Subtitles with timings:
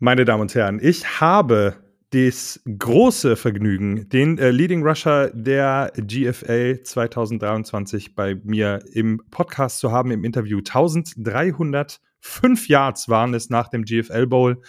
[0.00, 1.74] Meine Damen und Herren, ich habe
[2.10, 9.90] das große Vergnügen, den äh, Leading Rusher der GFL 2023 bei mir im Podcast zu
[9.90, 10.58] haben, im Interview.
[10.58, 14.62] 1305 Yards waren es nach dem GFL Bowl.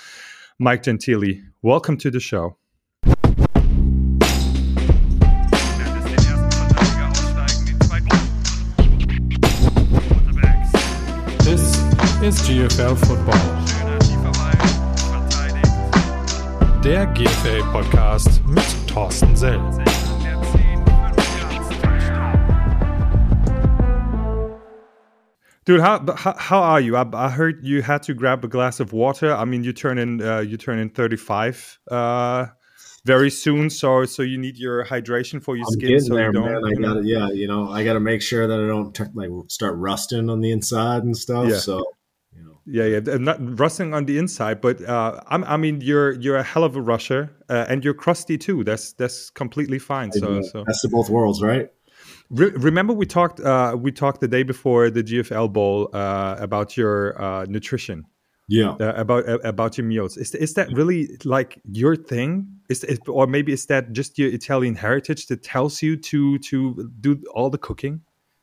[0.57, 2.57] Mike Gentili, welcome to the show.
[11.43, 11.77] This
[12.23, 13.48] is GFL Football.
[16.89, 19.59] Der GFL Podcast mit Thorsten Sell.
[25.65, 26.95] Dude, how, how how are you?
[26.97, 29.31] I, I heard you had to grab a glass of water.
[29.35, 32.47] I mean, you turn in uh, you turn in thirty five uh,
[33.05, 35.89] very soon, so so you need your hydration for your I'm skin.
[35.89, 36.45] getting So there, you don't.
[36.45, 36.63] man.
[36.65, 39.29] I got to Yeah, you know, I got to make sure that I don't like
[39.49, 41.49] start rusting on the inside and stuff.
[41.49, 41.57] Yeah.
[41.57, 41.85] So, you know,
[42.71, 46.43] Yeah, yeah, not rusting on the inside, but uh, I'm, I mean, you're you're a
[46.43, 48.63] hell of a rusher, uh, and you're crusty too.
[48.63, 50.11] That's that's completely fine.
[50.11, 51.71] So, so best of both worlds, right?
[52.29, 56.77] Re- remember we talked uh, we talked the day before the GFL Bowl uh, about
[56.77, 58.05] your uh, nutrition,
[58.47, 58.75] Yeah.
[58.79, 60.15] uh, about uh, about your meals.
[60.17, 62.47] Is is that really like your thing?
[62.69, 66.89] Is it, or maybe is that just your Italian heritage that tells you to to
[67.01, 68.01] do all the cooking?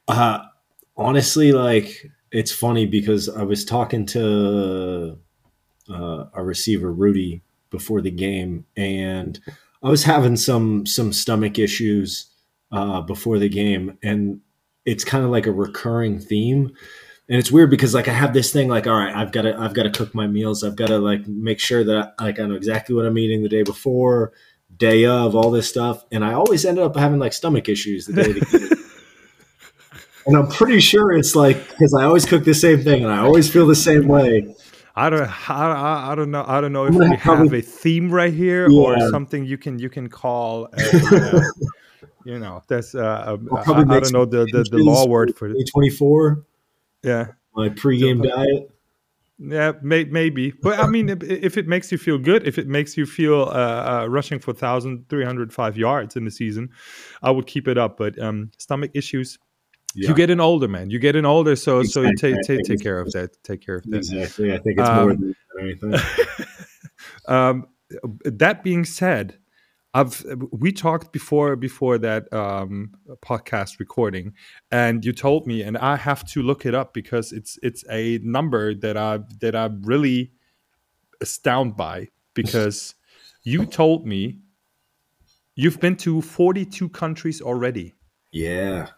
[0.08, 0.39] Uh,
[0.97, 5.19] honestly, like it's funny because I was talking to
[5.91, 9.41] uh, a receiver, Rudy, before the game, and
[9.83, 12.31] I was having some some stomach issues
[12.70, 14.41] uh, before the game, and
[14.84, 16.73] it's kind of like a recurring theme.
[17.29, 19.59] And it's weird because like I have this thing like all right I've got to
[19.59, 22.47] I've got to cook my meals I've got to like make sure that like I
[22.47, 24.33] know exactly what I'm eating the day before
[24.77, 28.12] day of all this stuff and I always ended up having like stomach issues the
[28.12, 28.76] day the.
[30.27, 33.19] And I'm pretty sure it's like because I always cook the same thing and I
[33.19, 34.55] always feel the same way.
[34.99, 36.45] I don't, I, I, I don't know.
[36.47, 39.79] I don't know if we probably- have a theme right here or something you can
[39.79, 40.69] you can call.
[40.77, 41.41] Uh,
[42.25, 45.47] you know, that's uh, I'll I, probably don't know the, the, the law word for
[45.47, 45.51] it.
[45.53, 46.45] 2024,
[47.05, 48.70] Yeah, my pregame diet.
[49.39, 50.51] yeah, may, maybe.
[50.51, 53.42] But I mean, if, if it makes you feel good, if it makes you feel
[53.42, 56.70] uh, uh, rushing for 1,305 yards in the season,
[57.23, 57.97] I would keep it up.
[57.98, 59.39] But um, stomach issues.
[59.96, 60.90] Yeah, You an older, man.
[60.90, 63.42] you get an older, so so you take take take care of that.
[63.42, 63.96] Take care of that.
[63.96, 64.52] exactly.
[64.52, 65.95] I think it's more Um, than anything.
[67.29, 67.67] um,
[68.24, 69.39] that being said,
[69.95, 72.92] I've we talked before before that um,
[73.23, 74.35] podcast recording,
[74.70, 78.18] and you told me, and I have to look it up because it's it's a
[78.23, 80.33] number that I that I'm really
[81.23, 82.95] astounded by because
[83.45, 84.40] you told me
[85.55, 87.95] you've been to 42 countries already.
[88.33, 88.89] Yeah.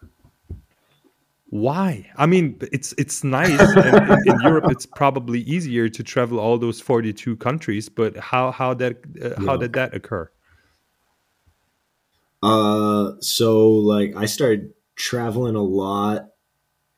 [1.51, 2.09] Why?
[2.15, 3.75] I mean, it's it's nice.
[3.75, 7.89] and in, in Europe, it's probably easier to travel all those forty-two countries.
[7.89, 9.57] But how how that uh, how Yeah.
[9.57, 10.29] did that occur?
[12.41, 16.29] Uh, so like I started traveling a lot,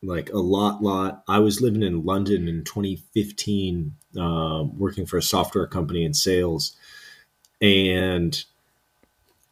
[0.03, 1.23] like a lot, lot.
[1.27, 6.75] I was living in London in 2015, um, working for a software company in sales,
[7.61, 8.43] and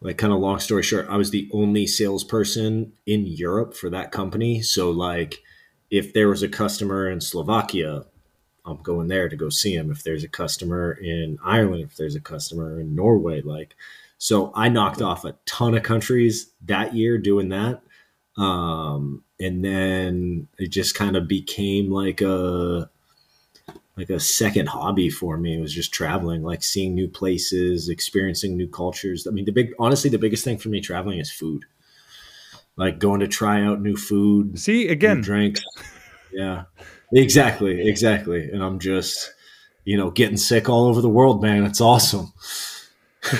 [0.02, 4.12] like kind of long story short, I was the only salesperson in Europe for that
[4.12, 4.62] company.
[4.62, 5.42] So like,
[5.90, 8.06] if there was a customer in Slovakia,
[8.66, 9.92] I'm going there to go see him.
[9.92, 13.76] If there's a customer in Ireland, if there's a customer in Norway, like.
[14.22, 17.82] So I knocked off a ton of countries that year doing that.
[18.38, 22.90] Um, and then it just kind of became like a
[24.00, 25.58] like a second hobby for me.
[25.58, 29.28] It was just traveling, like seeing new places, experiencing new cultures.
[29.28, 31.66] I mean, the big honestly, the biggest thing for me traveling is food.
[32.78, 35.20] Like going to try out new food, See again.
[35.20, 35.62] drinks.
[36.32, 36.64] Yeah.
[37.12, 38.50] Exactly, exactly.
[38.50, 39.34] And I'm just,
[39.84, 41.66] you know, getting sick all over the world, man.
[41.66, 42.32] It's awesome.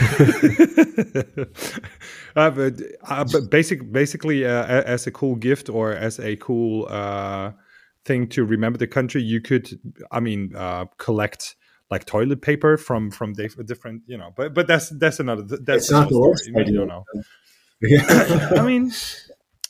[2.36, 6.88] uh, but, uh, but basic, basically, uh, as a cool gift or as a cool
[6.90, 7.52] uh,
[8.10, 9.66] thing to remember the country, you could,
[10.12, 11.56] I mean, uh, collect
[11.92, 14.30] like toilet paper from from different, you know.
[14.38, 16.56] But but that's that's another that's It's not the worst story.
[16.56, 16.78] You idea.
[16.80, 17.04] don't know.
[17.82, 18.62] Yeah.
[18.62, 18.92] I mean,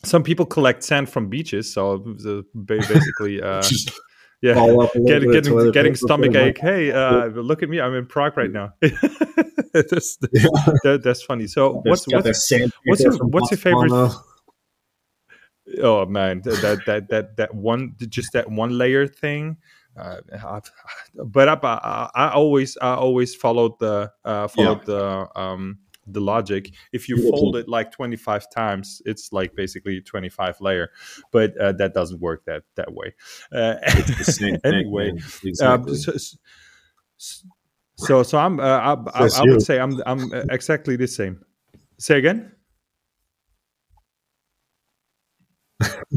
[0.04, 2.00] some people collect sand from beaches, so
[2.66, 3.62] basically, uh,
[4.42, 6.58] yeah, ball up a little Get, getting getting stomach ache.
[6.58, 7.80] Hey, uh, look at me!
[7.82, 8.74] I'm in Prague right now.
[9.74, 10.48] that's, Yeah.
[10.84, 11.48] that, that's funny.
[11.48, 12.52] So, what's what's
[12.86, 14.12] what's your- what's your favorite-.
[15.82, 19.58] Oh man, that that that that, one just that one layer thing.
[19.98, 20.72] Uh, I've,
[21.16, 26.72] but I, I, I always I always followed the uh, followed the um, the logic.
[26.94, 30.92] If you fold it like 25 times, it's like basically 25 layer.
[31.32, 33.14] But uh, that doesn't work that that way.
[33.52, 35.12] Uh, It's the same thing, anyway,
[35.44, 35.98] Exactly.
[35.98, 36.38] so, so-
[38.38, 39.52] I'm uh, I, I, I you.
[39.52, 41.44] would say I'm I'm uh, exactly the same.
[41.98, 42.52] Say again.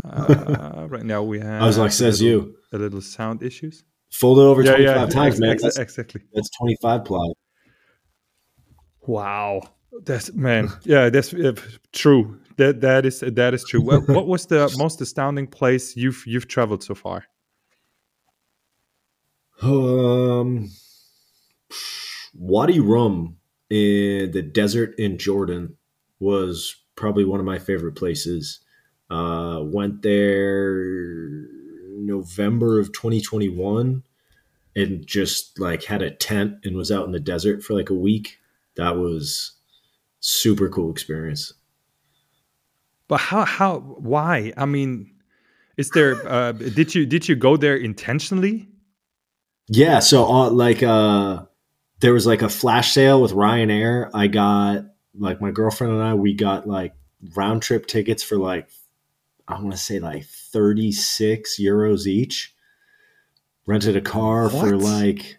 [0.04, 1.62] Uh, right now we have.
[1.62, 2.56] I was like, says little- you.
[2.72, 3.84] A little sound issues.
[4.10, 5.50] Fold it over Yeah, 25 yeah, times, ex- man.
[5.50, 6.22] ex- That's, exactly.
[6.34, 7.28] that's 25 ply.
[9.06, 9.62] Wow,
[10.04, 10.68] that's man.
[10.84, 11.54] Yeah, that's uh,
[11.92, 12.38] true.
[12.56, 13.80] That that is that is true.
[13.80, 17.24] What, what was the most astounding place you've you've traveled so far?
[19.62, 20.70] Um,
[22.34, 23.36] Wadi Rum
[23.70, 25.76] in the desert in Jordan
[26.20, 28.60] was probably one of my favorite places.
[29.12, 30.82] Uh, went there
[31.98, 34.02] November of 2021
[34.74, 37.94] and just like had a tent and was out in the desert for like a
[37.94, 38.38] week.
[38.76, 39.52] That was
[40.20, 41.52] super cool experience.
[43.06, 44.54] But how how why?
[44.56, 45.10] I mean,
[45.76, 46.26] is there?
[46.26, 48.66] Uh, did you did you go there intentionally?
[49.68, 51.42] Yeah, so uh, like uh
[52.00, 54.08] there was like a flash sale with Ryanair.
[54.14, 56.94] I got like my girlfriend and I we got like
[57.36, 58.70] round trip tickets for like
[59.48, 62.54] I want to say like 36 euros each.
[63.66, 65.38] Rented a car for like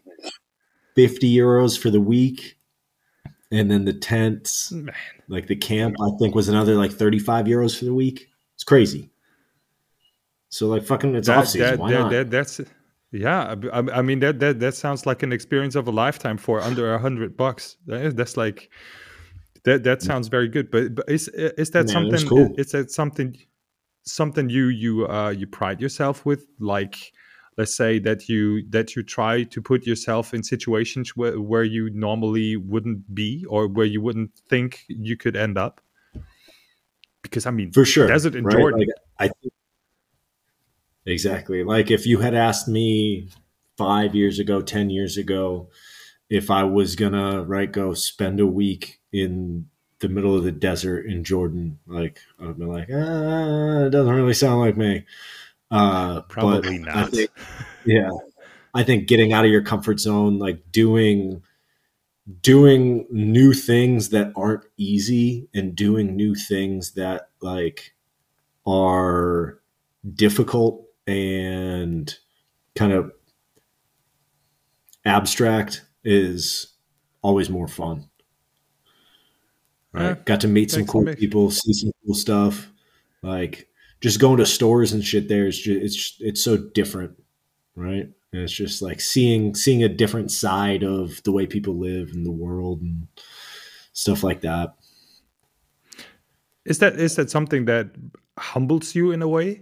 [0.95, 2.57] 50 euros for the week.
[3.51, 4.93] And then the tents, Man,
[5.27, 8.27] like the camp, I think was another like 35 euros for the week.
[8.55, 9.09] It's crazy.
[10.49, 11.67] So like fucking it's off that, season.
[11.67, 12.11] that, Why that, not?
[12.11, 12.61] that- that's
[13.11, 13.55] yeah.
[13.71, 16.93] I, I mean that that that sounds like an experience of a lifetime for under
[16.95, 17.77] a hundred bucks.
[17.85, 18.71] That's like
[19.65, 19.83] that.
[19.83, 20.71] That sounds very good.
[20.71, 22.27] But but is is that Man, something?
[22.27, 22.55] cool.
[22.57, 23.37] Is that something?
[24.03, 27.13] Something you you uh you pride yourself with, like
[27.57, 31.89] let's say that you that you try to put yourself in situations where, where you
[31.91, 35.79] normally wouldn't be or where you wouldn't think you could end up
[37.21, 38.07] because i mean for sure.
[38.07, 38.57] desert in right?
[38.57, 38.89] jordan Like,
[39.19, 39.53] I think
[41.05, 41.63] exactly.
[41.63, 43.29] Like if you had asked me
[43.77, 45.69] five years ago, ten years ago,
[46.29, 49.67] if I was gonna right go spend a week in
[50.03, 54.33] the middle of the desert in Jordan, like I've been like, ah, it doesn't really
[54.33, 55.05] sound like me.
[55.71, 57.31] Uh, probably I not think-
[57.85, 58.11] yeah,
[58.73, 61.41] I think getting out of your comfort zone, like doing
[62.41, 67.93] doing new things that aren't easy and doing new things that like
[68.65, 69.59] are
[70.13, 72.15] difficult and
[72.75, 73.11] kind of
[75.05, 76.73] abstract is
[77.21, 78.09] always more fun.
[79.93, 80.03] Right.
[80.05, 82.71] Yeah, Got to meet some makes- cool people, see some cool stuff.
[83.21, 83.67] Like
[84.01, 87.21] just going to stores and shit there is just, it's it's so different,
[87.75, 88.09] right?
[88.33, 92.23] And it's just like seeing seeing a different side of the way people live in
[92.23, 93.07] the world and
[93.93, 94.75] stuff like that.
[96.65, 97.91] Is that is that something that
[98.37, 99.61] humbles you in a way?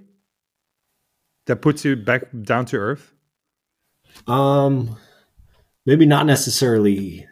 [1.48, 3.14] That puts you back down to earth?
[4.28, 4.96] Um,
[5.86, 7.28] maybe not necessarily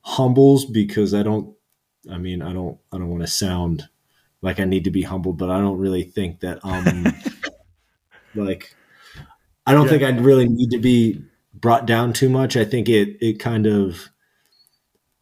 [0.00, 1.53] humbles because I don't.
[2.10, 2.78] I mean, I don't.
[2.92, 3.88] I don't want to sound
[4.42, 6.64] like I need to be humbled, but I don't really think that.
[6.64, 7.14] Um,
[8.34, 8.76] like,
[9.66, 9.90] I don't Yeah.
[9.90, 11.24] think I'd really need to be
[11.54, 12.56] brought down too much.
[12.56, 14.10] I think it it kind of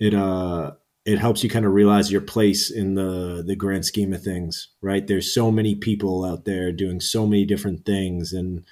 [0.01, 0.73] it uh
[1.05, 4.69] it helps you kind of realize your place in the the grand scheme of things,
[4.81, 5.07] right?
[5.07, 8.65] There's so many people out there doing so many different things, and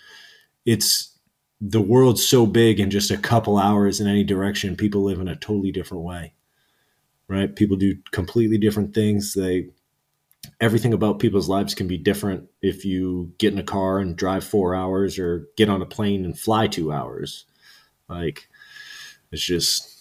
[0.66, 1.18] it's
[1.60, 4.76] the world's so big in just a couple hours in any direction.
[4.76, 6.34] People live in a totally different way,
[7.30, 7.54] right?
[7.54, 9.34] People do completely different things.
[9.34, 9.68] They
[10.60, 14.42] everything about people's lives can be different if you get in a car and drive
[14.42, 17.46] four hours or get on a plane and fly two hours.
[18.08, 18.48] Like
[19.30, 19.96] it's just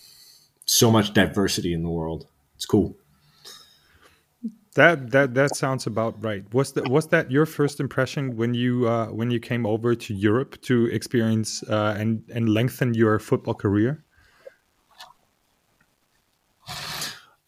[0.65, 2.25] so much diversity in the world.
[2.55, 2.97] It's cool.
[4.73, 6.43] That that that sounds about right.
[6.51, 10.13] Was that was that your first impression when you uh, when you came over to
[10.15, 14.03] Europe to experience uh, and and lengthen your football career?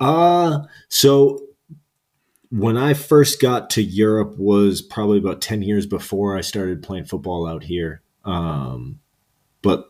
[0.02, 1.40] Uh so
[2.50, 7.06] when I first got to Europe was probably about 10 years before I started playing
[7.06, 8.02] football out here.
[8.26, 9.00] Um,
[9.62, 9.90] but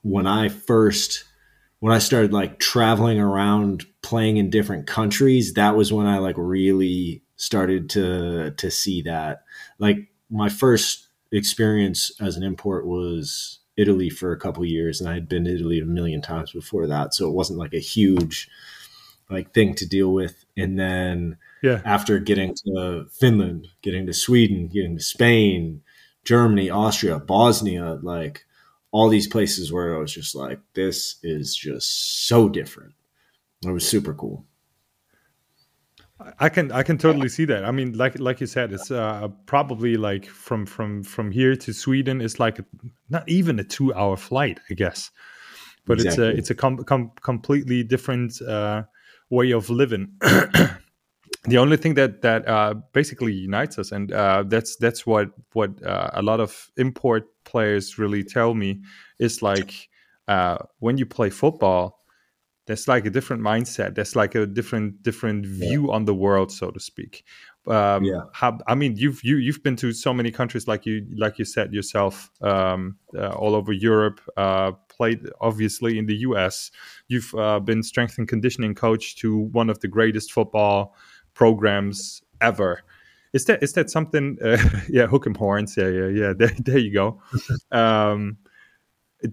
[0.00, 1.24] when I first
[1.80, 6.36] when I started like traveling around playing in different countries, that was when I like
[6.38, 9.42] really started to to see that.
[9.78, 15.14] Like my first experience as an import was Italy for a couple years and I
[15.14, 18.48] had been to Italy a million times before that, so it wasn't like a huge
[19.32, 20.44] like thing to deal with.
[20.56, 25.82] And then Yeah, after getting to Finland, getting to Sweden, getting to Spain,
[26.24, 28.44] Germany, Austria, Bosnia, like
[28.90, 32.92] all these places where I was just like, this is just so different.
[33.64, 34.44] It was super cool.
[36.38, 37.64] I can I can totally see that.
[37.64, 41.72] I mean, like like you said, it's uh, probably like from from from here to
[41.72, 42.64] Sweden is like a,
[43.08, 45.10] not even a two hour flight, I guess.
[45.84, 46.28] but Exactly.
[46.28, 48.84] it's a it's a com- com- completely different uh,
[49.32, 50.12] way of living.
[50.20, 55.70] the only thing that that uh, basically unites us, and uh, that's that's what what
[55.84, 58.82] uh, a lot of import players really tell me
[59.18, 59.88] is like
[60.28, 62.04] uh, when you play football,
[62.66, 63.94] there's like a different mindset.
[63.94, 67.24] There's like a different different view on the world, so to speak.
[67.66, 68.22] Um, Yeah.
[68.32, 71.44] How, I mean, you've you you've been to so many countries, like you like you
[71.44, 74.20] said yourself, um, uh, all over Europe.
[75.02, 76.70] Played obviously in the U.S.
[77.08, 80.94] You've uh, been strength and conditioning coach to one of the greatest football
[81.34, 82.84] programs ever.
[83.32, 84.38] Is that is that something?
[84.40, 85.76] Uh, yeah, hook 'em horns.
[85.76, 86.32] Yeah, yeah, yeah.
[86.38, 87.20] There, there you go.
[87.72, 88.38] um,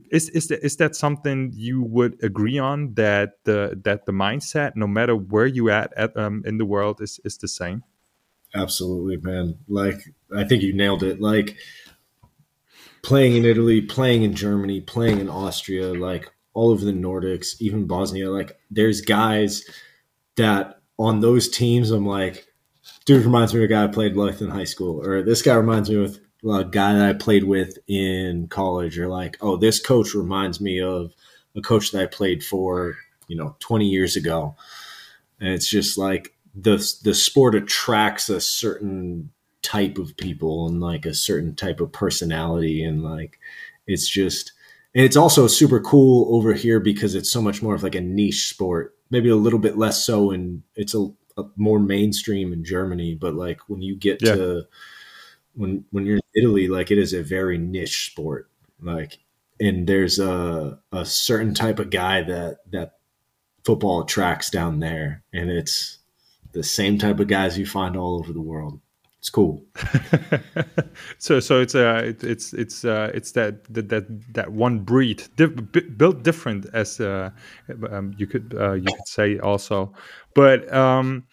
[0.09, 4.71] is is that, is that something you would agree on that the that the mindset,
[4.75, 7.83] no matter where you at, at um, in the world, is is the same?
[8.55, 9.59] Absolutely, man.
[9.67, 10.01] Like
[10.35, 11.21] I think you nailed it.
[11.21, 11.57] Like
[13.03, 17.88] playing in Italy, playing in Germany, playing in Austria, like all over the Nordics, even
[17.88, 18.29] Bosnia.
[18.29, 19.63] Like there's guys
[20.36, 22.46] that on those teams, I'm like,
[23.06, 25.56] dude reminds me of a guy I played with in high school, or this guy
[25.56, 29.79] reminds me of a guy that I played with in college, or like, oh, this
[29.79, 31.13] coach reminds me of
[31.56, 34.56] a coach that I played for, you know, 20 years ago.
[35.39, 41.05] And it's just like the the sport attracts a certain type of people and like
[41.05, 43.39] a certain type of personality and like
[43.87, 44.53] it's just
[44.95, 48.01] and it's also super cool over here because it's so much more of like a
[48.01, 52.63] niche sport maybe a little bit less so and it's a, a more mainstream in
[52.63, 54.35] germany but like when you get Yeah.
[54.35, 54.63] to
[55.55, 58.49] when when you're in italy like it is a very niche sport
[58.81, 59.19] like
[59.59, 62.93] and there's a a certain type of guy that that
[63.65, 65.97] football attracts down there and it's
[66.53, 68.79] the same type of guys you find all over the world
[69.19, 69.65] it's cool.
[71.17, 75.23] So so it's uh it, it's it's uh it's that that that, that one breed
[75.97, 77.29] built different as uh
[77.91, 79.93] um, you could uh, you could say also.
[80.35, 81.23] But um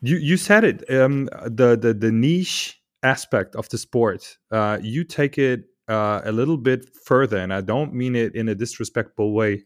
[0.00, 5.04] you you said it um the the the niche aspect of the sport uh you
[5.04, 9.32] take it uh a little bit further and i don't mean it in a disrespectful
[9.34, 9.64] way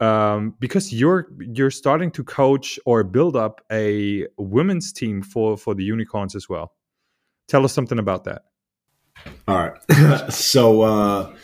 [0.00, 5.74] um, because you're you're starting to coach or build up a women's team for for
[5.74, 6.72] the unicorns as well.
[7.48, 8.42] Tell us something about that.
[9.48, 10.32] All right.
[10.32, 11.34] so uh,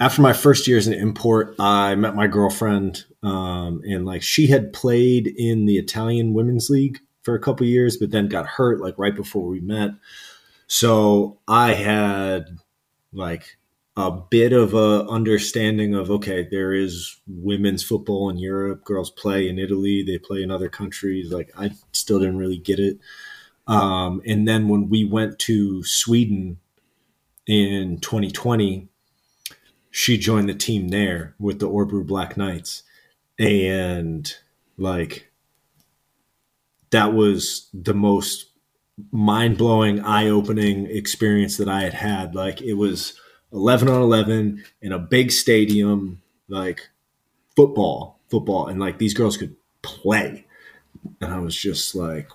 [0.00, 4.46] after my first year as an import, I met my girlfriend, um, and like she
[4.46, 8.80] had played in the Italian Women's League for a couple years, but then got hurt
[8.80, 9.90] like right before we met.
[10.66, 12.58] So I had
[13.12, 13.56] like
[13.98, 18.84] a bit of a understanding of okay, there is women's football in Europe.
[18.84, 21.32] Girls play in Italy, they play in other countries.
[21.32, 23.00] Like I still didn't really get it.
[23.66, 26.58] Um, and then when we went to Sweden
[27.44, 28.86] in 2020,
[29.90, 32.84] she joined the team there with the Örebro Black Knights.
[33.36, 34.32] And
[34.76, 35.28] like
[36.90, 38.46] that was the most
[39.10, 42.36] mind blowing, eye opening experience that I had had.
[42.36, 43.18] Like it was
[43.52, 46.88] 11 on 11 in a big stadium, like
[47.56, 48.66] football, football.
[48.66, 50.44] And like these girls could play.
[51.20, 52.28] And I was just like,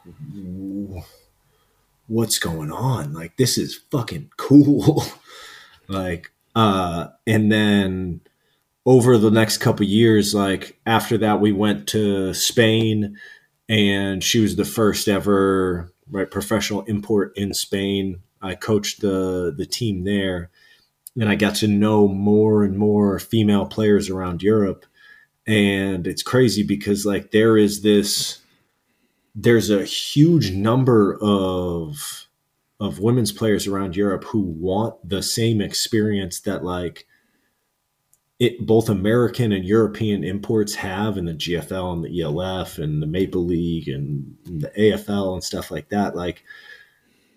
[2.07, 3.13] what's going on?
[3.13, 5.03] Like, this is fucking cool.
[5.87, 8.21] like, uh, and then
[8.85, 13.17] over the next couple years, like after that, we went to Spain
[13.69, 18.19] and she was the first ever right professional import in Spain.
[18.41, 20.49] I coached the the team there
[21.19, 24.85] and I got to know more and more female players around Europe.
[25.45, 28.39] And it's crazy because like there is this
[29.35, 32.27] there's a huge number of
[32.79, 37.05] of women's players around Europe who want the same experience that like
[38.39, 43.07] it both American and European imports have in the GFL and the ELF and the
[43.07, 46.15] Maple League and the AFL and stuff like that.
[46.15, 46.43] Like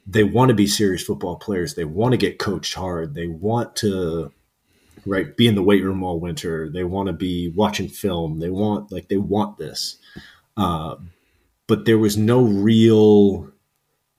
[0.06, 1.74] they want to be serious football players.
[1.74, 3.14] They want to get coached hard.
[3.14, 4.32] They want to
[5.04, 6.68] right be in the weight room all winter.
[6.68, 8.38] They want to be watching film.
[8.38, 9.98] They want like they want this.
[10.56, 10.96] Uh,
[11.66, 13.50] but there was no real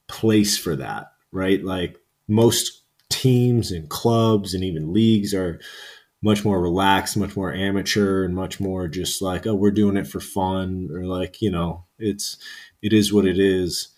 [0.08, 1.64] place for that, right?
[1.64, 5.60] Like most teams and clubs and even leagues are
[6.22, 10.08] much more relaxed, much more amateur, and much more just like, oh, we're doing it
[10.08, 12.38] for fun, or like, you know, it's
[12.82, 13.90] it is what it is.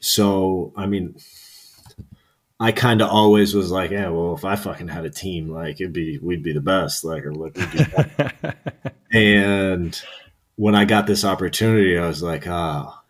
[0.00, 1.16] So, I mean,
[2.58, 5.80] I kind of always was like, yeah, well, if I fucking had a team, like
[5.80, 7.56] it'd be we'd be the best, like or like
[9.12, 10.00] and
[10.56, 13.04] when I got this opportunity, I was like, ah, oh,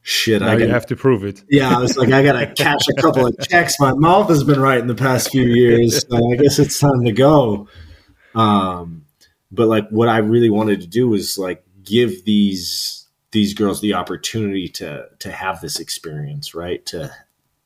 [0.00, 0.40] shit.
[0.40, 1.42] now I gotta, have to prove it.
[1.50, 3.78] yeah, I was like, I gotta catch a couple of checks.
[3.78, 6.06] My mouth has been right in the past few years.
[6.08, 7.68] So I guess it's time to go.
[8.34, 9.04] Um,
[9.52, 12.97] but like what I really wanted to do was like give these
[13.30, 16.84] these girls the opportunity to to have this experience, right?
[16.86, 17.12] To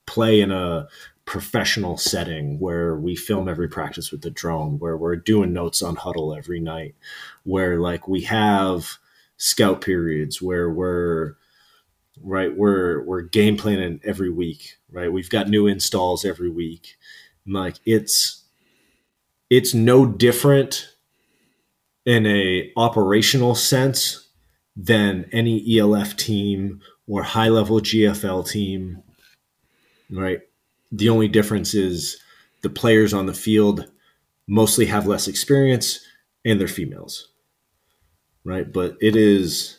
[0.07, 0.89] play in a
[1.25, 5.97] professional setting where we film every practice with the drone, where we're doing notes on
[5.97, 6.95] Hudl every night,
[7.45, 8.99] where like we have
[9.43, 11.35] scout periods where we're
[12.23, 16.97] right we're we're game planning every week right we've got new installs every week
[17.45, 18.45] like it's
[19.51, 20.95] it's no different
[22.07, 24.29] in a operational sense
[24.77, 29.03] than any ELF team or high level GFL team
[30.11, 30.41] right
[30.91, 32.19] the only difference is
[32.63, 33.91] the players on the field
[34.47, 36.01] mostly have less experience
[36.45, 37.29] and they're females
[38.45, 39.79] right but it is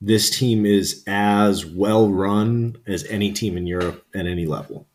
[0.00, 4.86] this team is as well run as any team in Europe at any level.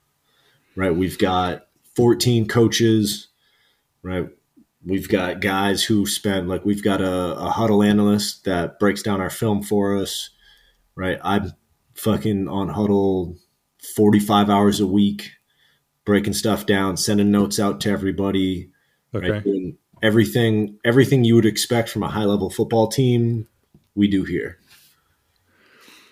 [0.76, 0.96] Right?
[0.96, 3.28] We've got 14 coaches,
[4.02, 4.28] right?
[4.86, 9.20] We've got guys who spend like we've got a, a Hudl analyst that breaks down
[9.20, 10.30] our film for us,
[10.96, 11.18] right?
[11.24, 11.54] I'm
[11.96, 13.36] fucking on Hudl
[13.96, 15.32] 45 hours a week,
[16.06, 18.70] breaking stuff down, sending notes out to everybody,
[19.14, 19.32] Okay.
[19.32, 19.44] right?
[19.44, 23.48] Doing everything everything you would expect from a high level football team,
[23.96, 24.60] we do here.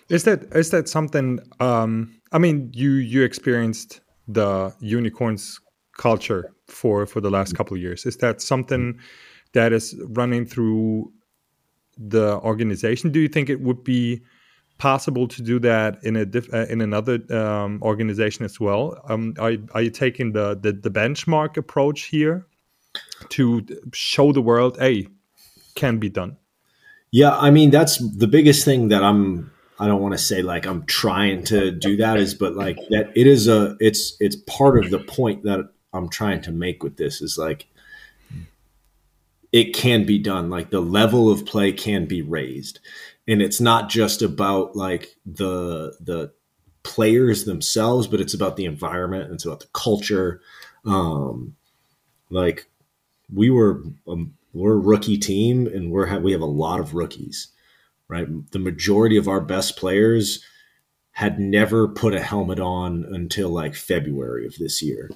[0.08, 1.38] Is that is that something?
[1.60, 5.60] Um, I mean, you you experienced the unicorns
[5.96, 8.06] culture for for the last couple of years.
[8.06, 8.98] Is that something
[9.52, 11.12] that is running through
[11.96, 13.10] the organization?
[13.10, 14.22] Do you think it would be
[14.78, 19.00] possible to do that in a diff, uh, in another um, organization as well?
[19.08, 22.46] Um, are are you taking the, the the benchmark approach here
[23.30, 25.08] to show the world, hey,
[25.74, 26.36] can be done?
[27.10, 30.66] Yeah, I mean that's the biggest thing that I'm I don't want to say like
[30.66, 34.82] I'm trying to do that is but like that it is a it's it's part
[34.82, 37.66] of the point that I'm trying to make with this is like
[39.52, 40.50] it can be done.
[40.50, 42.80] Like the level of play can be raised.
[43.28, 46.32] And it's not just about like the the
[46.82, 50.40] players themselves but it's about the environment and it's about the culture.
[50.84, 51.56] Um
[52.30, 52.66] like
[53.32, 56.94] we were um, we're a rookie team and we're ha- we have a lot of
[56.94, 57.48] rookies
[58.08, 58.28] right?
[58.52, 60.44] The majority of our best players
[61.12, 65.10] had never put a helmet on until like february of this year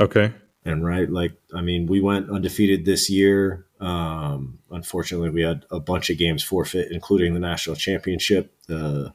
[0.00, 0.32] Okay.
[0.64, 3.66] and right like i mean we went undefeated this year.
[3.80, 9.12] Um unfortunately we had a bunch of games forfeit including the national championship the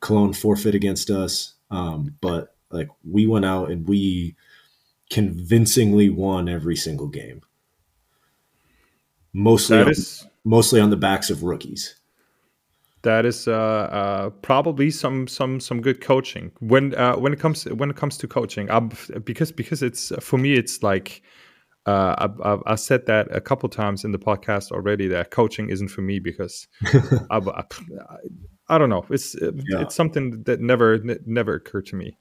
[0.00, 1.54] cologne forfeit against us.
[1.70, 4.36] Um but like we went out and we
[5.10, 7.40] convincingly won every single game.
[9.32, 11.94] Mostly on, is mostly on the backs of rookies
[13.08, 17.64] that is uh, uh, probably some some some good coaching when uh, when it comes
[17.64, 18.70] when it comes to coaching.
[18.70, 18.90] Um,
[19.24, 21.22] because because it's for me it's like
[21.86, 25.88] uh, I've, I've, said that a couple times in the podcast already that coaching isn't
[25.88, 26.68] for me because
[27.30, 27.64] I, I,
[28.68, 29.80] I don't know it's Yeah.
[29.80, 32.18] it's something that never never occurred to me.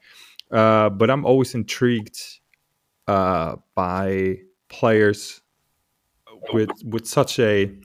[0.52, 2.18] Uh, but I'm always intrigued
[3.08, 4.38] uh, by
[4.70, 5.42] players
[6.54, 7.78] with with such a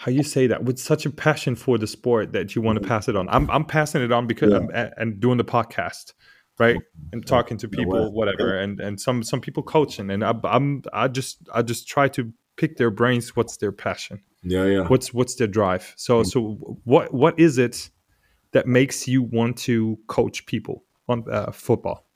[0.00, 2.80] how you say that with such a passion for the sport that you want to
[2.80, 2.88] mm-hmm.
[2.88, 3.28] pass it on.
[3.28, 4.56] I'm I'm passing it on because Yeah.
[4.56, 6.14] I'm a- and doing the podcast,
[6.58, 7.08] right, mm-hmm.
[7.12, 11.08] and talking to people, whatever, and and some some people coaching, and I, I'm I
[11.08, 13.36] just I just try to pick their brains.
[13.36, 14.22] What's their passion?
[14.42, 15.92] yeah yeah What's what's their drive?
[15.98, 16.26] So mm.
[16.26, 16.40] so
[16.84, 17.90] what what is it
[18.52, 22.06] that makes you want to coach people on uh, football?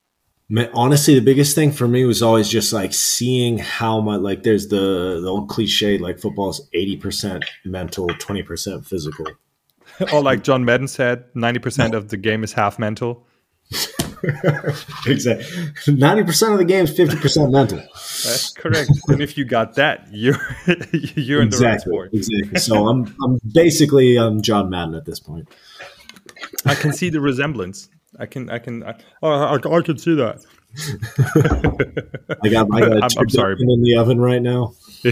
[0.75, 4.69] Honestly, the biggest thing for me was always just like seeing how much like there's
[4.69, 9.27] the the old cliche like football is eighty percent mental, twenty percent physical.
[10.13, 13.27] or like John Madden said, ninety percent of the game is half mental.
[15.07, 15.47] exactly,
[15.95, 17.79] ninety percent of the game is fifty percent mental.
[17.93, 18.91] That's correct.
[19.09, 20.37] and if you got that, you're
[20.93, 22.11] you're in the right exactly, sport.
[22.13, 22.61] exactly.
[22.61, 25.49] So I'm I'm basically I'm John Madden at this point.
[26.67, 27.89] I can see the resemblance.
[28.19, 30.45] I can I can I, oh, I, I can see that.
[32.43, 33.57] I got I got a I'm- I'm sorry.
[33.59, 34.73] in the oven right now.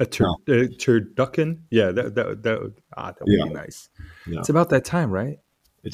[0.00, 0.36] a tur- No.
[0.48, 1.60] uh, turducken.
[1.70, 3.44] Yeah, that that that ah, that would Yeah.
[3.44, 3.88] be nice.
[4.26, 4.40] Yeah.
[4.40, 5.38] It's about that time, right?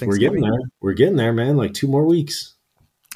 [0.03, 0.61] We're getting there.
[0.81, 1.57] We're getting there, man.
[1.57, 2.55] Like two more weeks.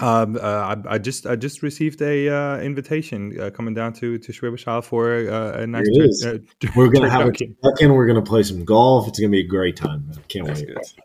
[0.00, 4.18] Um, uh, I, I just I just received a uh, invitation uh, coming down to
[4.18, 5.86] to Schwäbisch Hall for uh, a nice
[6.20, 6.38] tur- uh,
[6.76, 7.94] We're gonna have a turducken.
[7.94, 9.06] We're gonna play some golf.
[9.06, 10.08] It's gonna be a great time.
[10.08, 10.18] Man.
[10.28, 10.74] Can't That's wait.
[10.74, 11.03] good.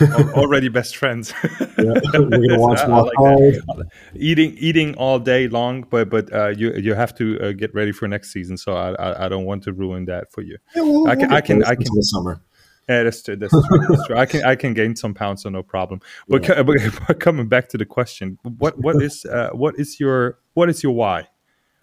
[0.00, 1.32] Al- Already best friends.
[1.78, 1.94] Yeah.
[2.14, 7.14] Watch I- I like eating eating all day long, but but uh, you you have
[7.16, 8.56] to uh, get ready for next season.
[8.56, 10.58] So I, I I don't want to ruin that for you.
[10.74, 12.40] Yeah, we'll- I can- I can- I can- the summer.
[12.88, 13.36] Yeah, that's true.
[13.36, 13.86] That's true.
[13.88, 14.16] That's true.
[14.16, 16.00] I can I can gain some pounds, so no problem.
[16.26, 16.64] But, co-
[17.08, 20.82] but coming back to the question, what what is uh, what is your what is
[20.82, 21.28] your why?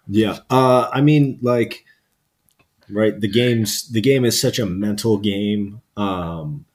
[0.08, 0.38] Yeah.
[0.50, 1.84] Uh, I mean, like,
[2.90, 3.18] right.
[3.20, 5.80] The game's the game is such a mental game.
[5.96, 6.65] Um,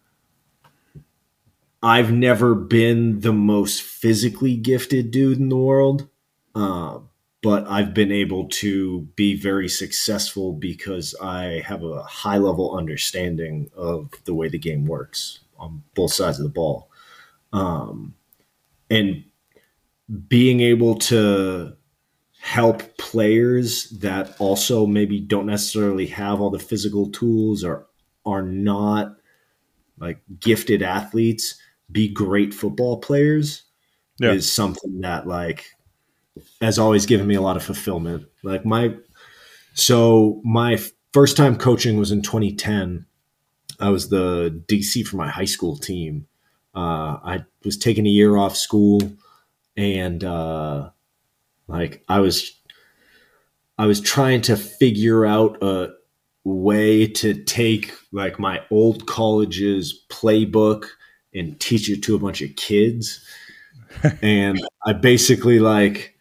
[1.84, 6.08] I've never been the most physically gifted dude in the world,
[6.54, 7.00] uh,
[7.42, 13.72] but I've been able to be very successful because I have a high level understanding
[13.76, 16.92] of the way the game works on both sides of the ball.
[17.52, 18.14] Um,
[18.90, 19.24] and
[20.28, 21.76] being able to
[22.40, 27.88] help players that also maybe don't necessarily have all the physical tools or
[28.26, 29.16] are not
[30.00, 31.61] like gifted athletes
[31.92, 33.64] be great football players
[34.20, 34.32] yeah.
[34.32, 35.66] is something that like
[36.62, 38.26] has always given me a lot of fulfillment.
[38.44, 38.96] Like my
[39.74, 40.80] so my
[41.14, 43.06] first time coaching was in 2010.
[43.80, 46.28] I was the DC for my high school team.
[46.76, 49.00] Uh, I was taking a year off school,
[49.76, 50.92] and uh,
[51.68, 52.54] like I was,
[53.78, 55.90] I was trying to figure out a
[56.44, 60.86] way to take like my old college's playbook
[61.34, 63.26] and teach it to a bunch of kids.
[64.22, 66.16] and I basically like,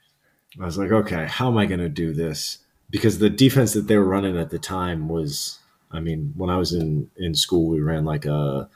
[0.60, 2.58] I was like, okay, how am I going to do this?
[2.90, 5.58] Because the defense that they were running at the time was,
[5.92, 8.68] I mean, when I was in in school, we ran like a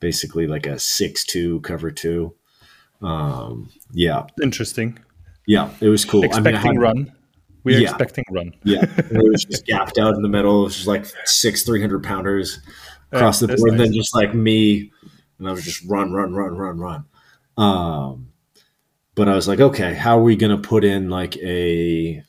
[0.00, 2.34] basically like a six two cover two.
[3.02, 4.98] Um, yeah, interesting.
[5.46, 6.24] Yeah, it was cool.
[6.24, 7.12] Expecting I mean, I had, run.
[7.64, 8.54] We are yeah, expecting run.
[8.64, 10.62] yeah, it was just gapped out in the middle.
[10.62, 12.60] It was just like six three hundred pounders
[13.12, 13.72] across yeah, the board.
[13.72, 13.80] Nice.
[13.80, 14.90] Then just like me
[15.42, 17.04] and I was just run, run, run, run, run.
[17.56, 18.28] Um,
[19.16, 22.22] but I was like, okay, how are we going to put in like a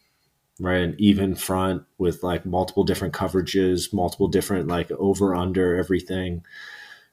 [0.59, 6.43] right an even front with like multiple different coverages, multiple different like over under everything.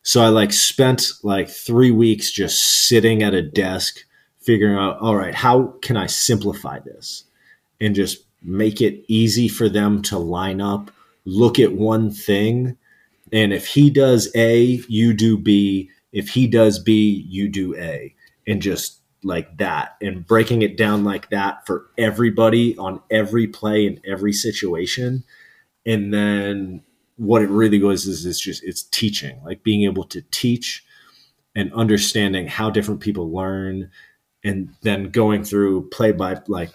[0.03, 4.05] So I like spent like three weeks just sitting at a desk
[4.41, 7.25] figuring out, all right, how can I simplify this
[7.79, 10.91] and just make it easy for them to line up,
[11.27, 12.79] look at one thing
[13.33, 15.91] and if he does A, you do B.
[16.13, 18.15] If he does B, you do A.
[18.47, 23.87] And just like that and breaking it down like that for everybody on every play
[23.87, 25.25] in every situation.
[25.85, 26.83] And then
[27.17, 30.85] what it really goes is it's just it's teaching, like being able to teach
[31.55, 33.91] and understanding how different people learn
[34.43, 36.71] and then going through play by like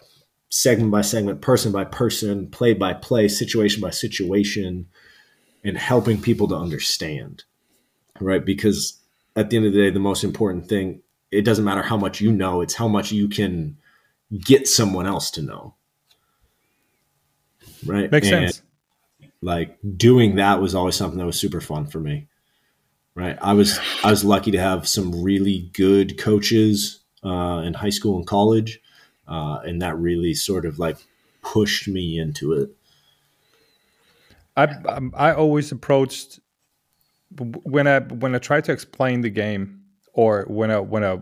[0.49, 4.87] segment by segment, person by person, play by play, situation by situation
[5.65, 7.43] and helping people to understand,
[8.21, 8.45] right?
[8.45, 9.01] Because
[9.35, 11.01] at the end of the day, the most important thing,
[11.31, 13.77] it doesn't matter how much you know, it's how much you can
[14.39, 15.73] get someone else to know.
[17.85, 18.09] Right?
[18.09, 18.61] Makes and sense.
[19.41, 22.27] Like doing that was always something that was super fun for me.
[23.15, 23.37] Right.
[23.41, 28.17] I was I was lucky to have some really good coaches uh, in high school
[28.17, 28.79] and college.
[29.27, 30.97] Uh, and that really sort of like
[31.41, 32.74] pushed me into it.
[34.57, 34.67] I
[35.13, 36.39] I always approached
[37.37, 39.81] when I when I try to explain the game
[40.13, 41.21] or when I when I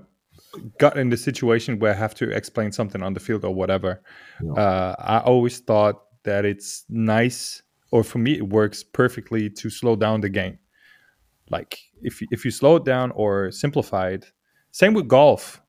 [0.78, 4.02] got in the situation where I have to explain something on the field or whatever,
[4.44, 4.54] yeah.
[4.54, 9.96] uh, I always thought that it's nice or for me it works perfectly to slow
[9.96, 10.60] down the game.
[11.50, 14.32] Like if if you slow it down or simplify it,
[14.72, 15.62] same with golf.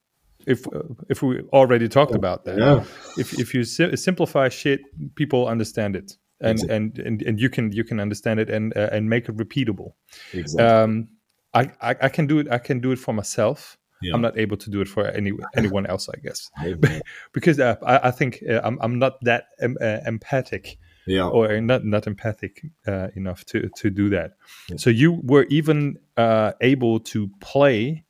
[0.46, 0.66] If
[1.09, 2.85] if we already talked about that, yeah.
[3.16, 4.83] if if you si- simplify shit,
[5.14, 6.77] people understand it and exactly.
[6.77, 9.92] and, and and you can you can understand it and uh, and make it repeatable.
[10.33, 10.66] Exactly.
[10.66, 11.09] Um,
[11.55, 12.51] I, I, I can do it.
[12.51, 13.79] I can do it for myself.
[14.03, 14.14] Yeah.
[14.14, 16.51] I'm not able to do it for any anyone else, I guess,
[17.33, 21.85] because uh, I, I think uh, I'm I'm not that uh, empathic, yeah, or not
[21.85, 24.33] not empathic uh, enough to to do that.
[24.68, 24.77] Yeah.
[24.77, 28.05] So you were even uh, able to play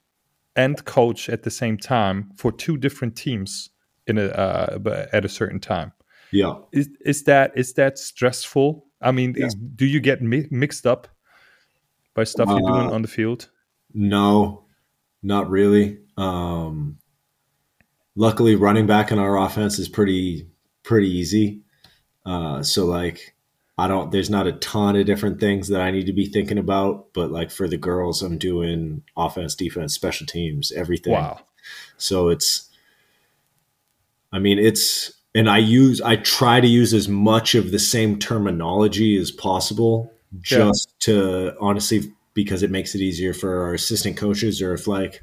[0.57, 3.71] and coach at the same time for two different teams
[4.07, 5.93] in a uh, at a certain time.
[6.31, 6.55] Yeah.
[6.73, 8.85] Is is that is that stressful?
[9.01, 9.47] I mean, yeah.
[9.47, 11.09] is, do you get mi- mixed up
[12.15, 13.51] by stuff you're doing uh, on the field?
[13.93, 14.65] No,
[15.23, 15.99] not really.
[16.17, 16.99] Um,
[18.17, 20.49] luckily, running back in our offense is pretty
[20.83, 21.63] pretty easy.
[22.25, 23.35] Uh, so like,
[23.77, 24.11] I don't.
[24.11, 27.13] There's not a ton of different things that I need to be thinking about.
[27.13, 31.13] But like for the girls, I'm doing offense, defense, special teams, everything.
[31.13, 31.41] Wow.
[31.97, 32.71] So it's.
[34.33, 38.19] I mean, it's and I use I try to use as much of the same
[38.19, 41.15] terminology as possible just yeah.
[41.15, 45.23] to honestly because it makes it easier for our assistant coaches or if like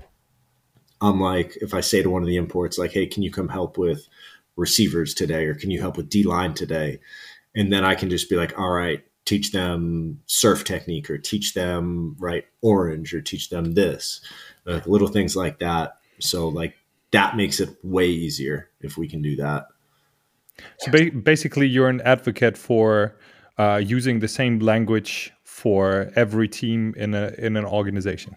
[0.99, 3.49] I'm like if I say to one of the imports like hey can you come
[3.49, 4.07] help with
[4.57, 6.99] receivers today or can you help with D line today?
[7.55, 11.53] And then I can just be like all right teach them surf technique or teach
[11.53, 14.21] them right orange or teach them this
[14.65, 15.97] like little things like that.
[16.19, 16.75] So like
[17.11, 19.67] that makes it way easier if we can do that
[20.79, 23.15] So ba- basically, you're an advocate for
[23.57, 28.35] uh, using the same language for every team in a in an organization.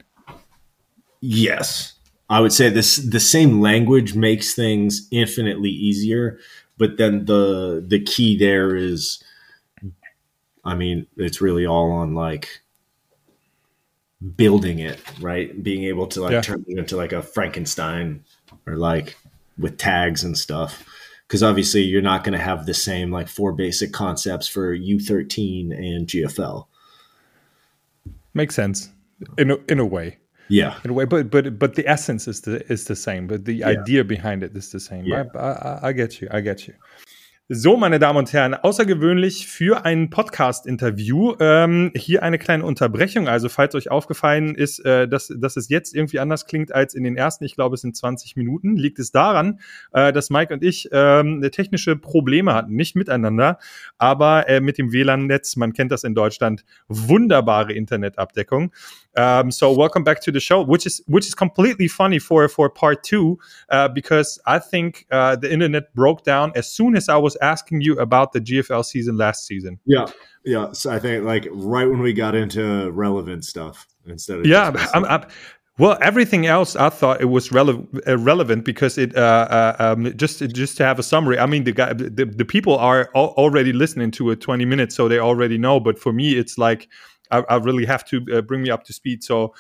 [1.20, 1.94] Yes,
[2.28, 2.96] I would say this.
[2.96, 6.38] The same language makes things infinitely easier,
[6.76, 9.22] but then the the key there is,
[10.64, 12.60] I mean, it's really all on like
[14.37, 16.40] building it right, being able to like Yeah.
[16.40, 18.24] turn it into like a Frankenstein
[18.66, 19.16] or like
[19.58, 20.84] with tags and stuff.
[21.35, 25.77] Because obviously, you're not going to have the same like four basic concepts for U13
[25.77, 26.68] and GFL.
[28.35, 28.92] Makes sense
[29.37, 30.18] in a, in a way.
[30.47, 33.47] Yeah, in a way but but but the essence is the is the same but
[33.47, 35.25] the idea behind it is the same Yeah.
[35.35, 36.75] I, I, I get you I get you
[37.50, 41.35] so, meine Damen und Herren, außergewöhnlich für ein Podcast-Interview.
[41.40, 43.28] Ähm, hier eine kleine Unterbrechung.
[43.28, 47.04] Also, falls euch aufgefallen ist, äh, dass, dass es jetzt irgendwie anders klingt als in
[47.04, 49.61] den ersten, ich glaube, es sind 20 Minuten, liegt es daran,
[49.92, 52.76] äh, dass Mike und ich ähm, technische Probleme hatten.
[52.76, 53.59] Nicht miteinander,
[53.98, 55.57] aber äh, mit dem WLAN-Netz.
[55.57, 56.64] Man kennt das in Deutschland.
[56.88, 58.72] Wunderbare Internetabdeckung.
[59.16, 62.68] Um, so welcome back to the show, which is which is completely funny for for
[62.68, 63.38] part two,
[63.70, 67.83] uh, because I think uh, the internet broke down as soon as I was asking
[67.83, 69.79] you about the GFL season last season.
[69.85, 70.07] Yeah,
[70.44, 70.72] yeah.
[70.72, 75.05] So I think like right when we got into relevant stuff instead of Yeah, I'm,
[75.05, 75.27] I'm,
[75.77, 77.85] well, everything else I thought it was rele-
[78.24, 81.37] relevant because it uh, uh, um, just just to have a summary.
[81.37, 84.94] I mean, the guy, the, the people are al- already listening to it 20 minutes,
[84.94, 85.81] so they already know.
[85.81, 86.88] But for me, it's like
[87.30, 89.24] I, I really have to uh, bring me up to speed.
[89.24, 89.54] So.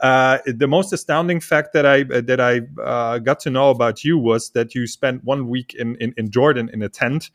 [0.00, 4.04] Uh, the most astounding fact that I uh, that I uh, got to know about
[4.04, 7.30] you was that you spent one week in in, in Jordan in a tent.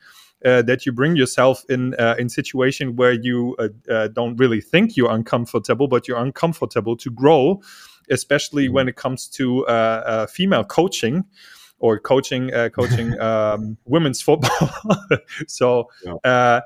[0.46, 4.60] Uh, that you bring yourself in uh, in situation where you uh, uh, don't really
[4.60, 7.62] think you're uncomfortable, but you're uncomfortable to grow,
[8.10, 9.66] especially when it comes to
[10.30, 11.24] female coaching
[11.80, 14.70] or coaching uh, coaching um, women's football.
[15.48, 15.90] so.
[16.26, 16.62] Yeah.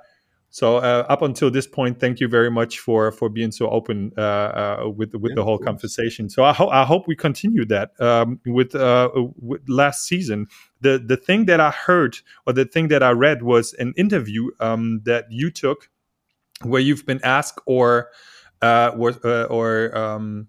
[0.55, 3.69] Uh, so uh, up until this point, thank you very much for for being so
[3.69, 6.29] open uh, uh, with with Yeah, the whole conversation.
[6.29, 10.47] So I, ho- I hope we continue that um, with, uh, with last season.
[10.81, 14.49] The the thing that I heard or the thing that I read was an interview
[14.59, 15.89] um, that you took
[16.63, 18.09] where you've been asked or
[18.61, 20.47] uh, or, uh, or um,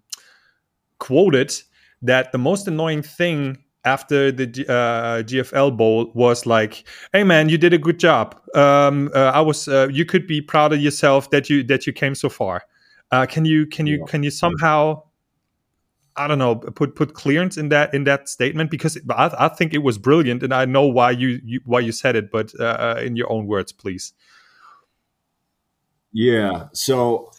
[0.99, 1.53] quoted
[2.01, 7.57] that the most annoying thing after the uh, GFL Bowl was like, "Hey man, you
[7.57, 8.39] did a good job.
[8.55, 9.67] Um, uh, I was.
[9.67, 12.63] Uh, you could be proud of yourself that you that you came so far.
[13.11, 14.05] Uh, can you can you Yeah.
[14.07, 15.03] can you somehow?"
[16.15, 16.55] I don't know.
[16.55, 20.43] Put put clearance in that in that statement because I, I think it was brilliant,
[20.43, 22.29] and I know why you, you why you said it.
[22.29, 24.11] But uh, in your own words, please.
[26.11, 26.67] Yeah.
[26.73, 27.31] So,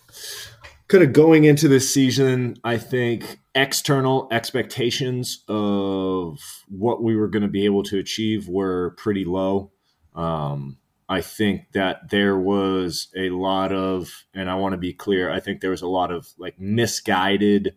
[0.88, 7.42] kind of going into this season, I think external expectations of what we were going
[7.42, 9.72] to be able to achieve were pretty low.
[10.14, 15.30] Um, I think that there was a lot of, and I want to be clear,
[15.30, 17.74] I think there was a lot of like misguided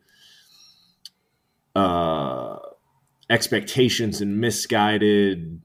[1.76, 2.58] uh,
[3.30, 5.62] expectations and misguided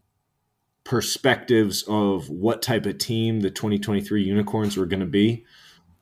[0.84, 5.44] perspectives of what type of team the 2023 unicorns were going to be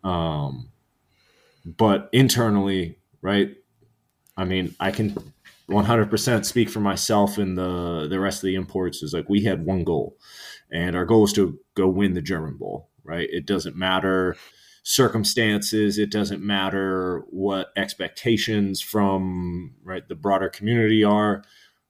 [0.04, 0.70] um,
[1.64, 3.56] but internally right
[4.36, 5.14] i mean i can
[5.68, 9.66] 100% speak for myself and the the rest of the imports is like we had
[9.66, 10.16] one goal
[10.70, 14.36] and our goal is to go win the german bowl right it doesn't matter
[14.84, 21.42] circumstances it doesn't matter what expectations from right the broader community are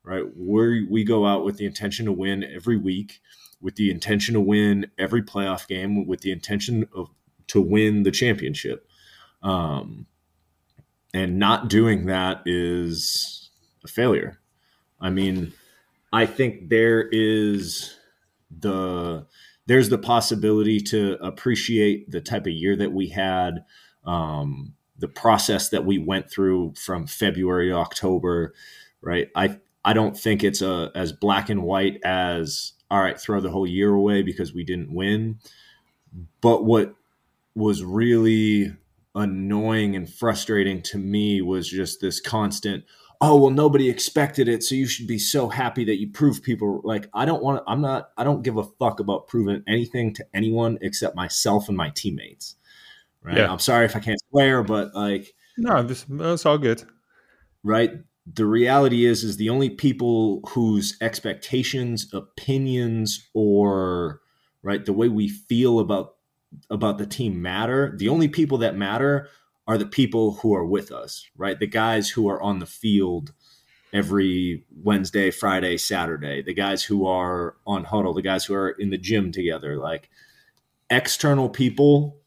[0.07, 0.25] right?
[0.35, 3.21] We we go out with the intention to win every week,
[3.61, 7.11] with the intention to win every playoff game, with the intention of
[7.49, 8.89] to win the championship.
[9.43, 10.07] Um,
[11.17, 13.49] and not doing that is
[13.83, 14.39] a failure.
[15.01, 15.55] I mean,
[16.13, 17.97] I think there is
[18.51, 19.27] the
[19.67, 23.65] there's the possibility to appreciate the type of year that we had,
[24.05, 28.53] um, the process that we went through from February to October,
[29.01, 29.29] right?
[29.35, 33.51] I I don't think it's a as black and white as all right, throw the
[33.51, 35.39] whole year away because we didn't win.
[36.43, 36.95] But what
[37.55, 38.75] was really
[39.17, 42.85] annoying and frustrating to me was just this constant
[43.23, 46.83] oh well nobody expected it so you should be so happy that you prove people
[46.85, 50.13] like i don't want to i'm not i don't give a fuck about proving anything
[50.13, 52.57] to anyone except myself and my teammates
[53.23, 53.51] right Yeah.
[53.51, 56.83] i'm sorry if i can't swear but like No, this, that's all good.
[57.65, 57.93] right
[58.31, 64.21] the reality is is the only people whose expectations opinions or
[64.63, 66.16] right the way we feel about
[66.71, 69.29] about the team matter the only people that matter
[69.69, 73.33] are the people who are with us right the guys who are on the field
[73.93, 78.91] every Wednesday, Friday, Saturday, the guys who are on Hudl, the guys who are in
[78.91, 80.11] the gym together, like
[80.91, 82.19] external people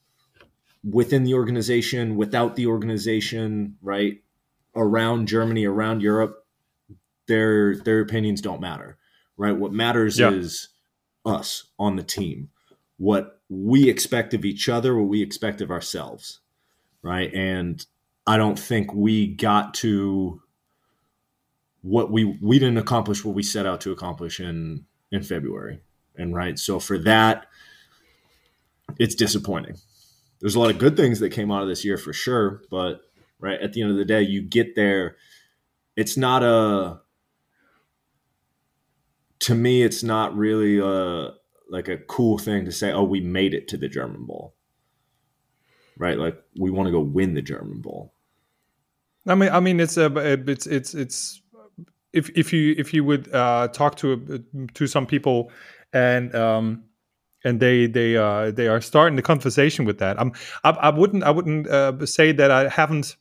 [0.84, 4.22] within the organization, without the organization, right?
[4.76, 6.46] Around Germany, around Europe,
[7.28, 8.98] their their opinions don't matter,
[9.38, 9.56] right?
[9.56, 10.32] What matters yeah.
[10.32, 10.70] is
[11.26, 12.50] us on the team.
[12.98, 16.40] What we expect of each other, what we expect of ourselves,
[17.02, 17.34] right?
[17.34, 17.84] And
[18.28, 20.42] I don't think we got to
[21.82, 25.82] what we we didn't accomplish what we set out to accomplish in in February.
[26.16, 27.48] And right, so for that,
[29.00, 29.78] it's disappointing.
[30.42, 33.02] There's a lot of good things that came out of this year for sure, but
[33.40, 35.16] right at the end of the day, you get there.
[35.96, 37.02] It's not a
[39.40, 41.34] to me, it's not really a
[41.70, 42.92] like a cool thing to say.
[42.92, 44.54] Oh, we made it to the German Bowl,
[45.98, 46.18] right?
[46.18, 48.14] Like we want to go win the German Bowl.
[49.28, 50.12] I mean, I mean, it's a,
[50.50, 51.42] it's it's it's
[52.14, 55.52] if if you if you would uh, talk to to some people
[55.94, 56.84] and um,
[57.44, 60.20] and they they uh, they are starting the conversation with that.
[60.20, 63.16] I'm I, I wouldn't I wouldn't uh, say that I haven't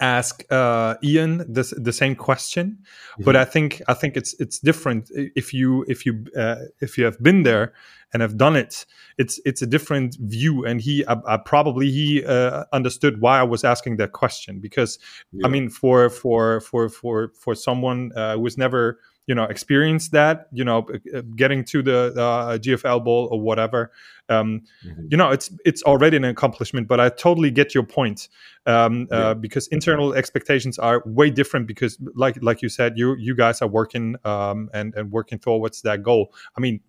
[0.00, 3.24] ask uh, Ian the the same question, mm-hmm.
[3.24, 7.04] but I think I think it's it's different if you if you uh, if you
[7.04, 7.72] have been there
[8.12, 8.86] and have done it.
[9.18, 13.42] It's it's a different view, and he I, I probably he uh, understood why I
[13.42, 14.98] was asking that question because
[15.32, 15.46] yeah.
[15.46, 20.08] I mean for for for for for someone uh, who was never you know experience
[20.08, 23.92] that you know uh, getting to the uh, gfl bowl or whatever
[24.28, 25.06] um, mm-hmm.
[25.10, 28.28] you know it's it's already an accomplishment but i totally get your point
[28.66, 29.34] um, uh, yeah.
[29.34, 33.68] because internal expectations are way different because like like you said you you guys are
[33.68, 36.80] working um, and and working towards that goal i mean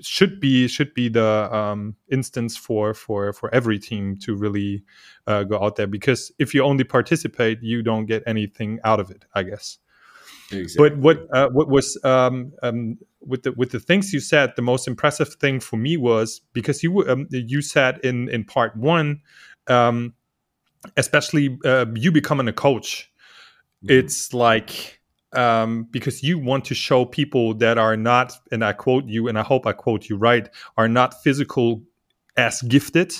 [0.00, 4.82] should be should be the um, instance for for for every team to really
[5.26, 9.10] uh, go out there because if you only participate you don't get anything out of
[9.10, 9.78] it i guess
[10.50, 10.90] Exactly.
[10.90, 14.62] But what uh, what was um, um, with the with the things you said, the
[14.62, 19.20] most impressive thing for me was because you um, you said in in part one,
[19.66, 20.14] um,
[20.96, 23.12] especially uh, you becoming a coach,
[23.84, 23.98] mm-hmm.
[23.98, 25.00] it's like
[25.34, 29.38] um, because you want to show people that are not, and I quote you, and
[29.38, 31.82] I hope I quote you right, are not physical
[32.36, 33.14] as gifted.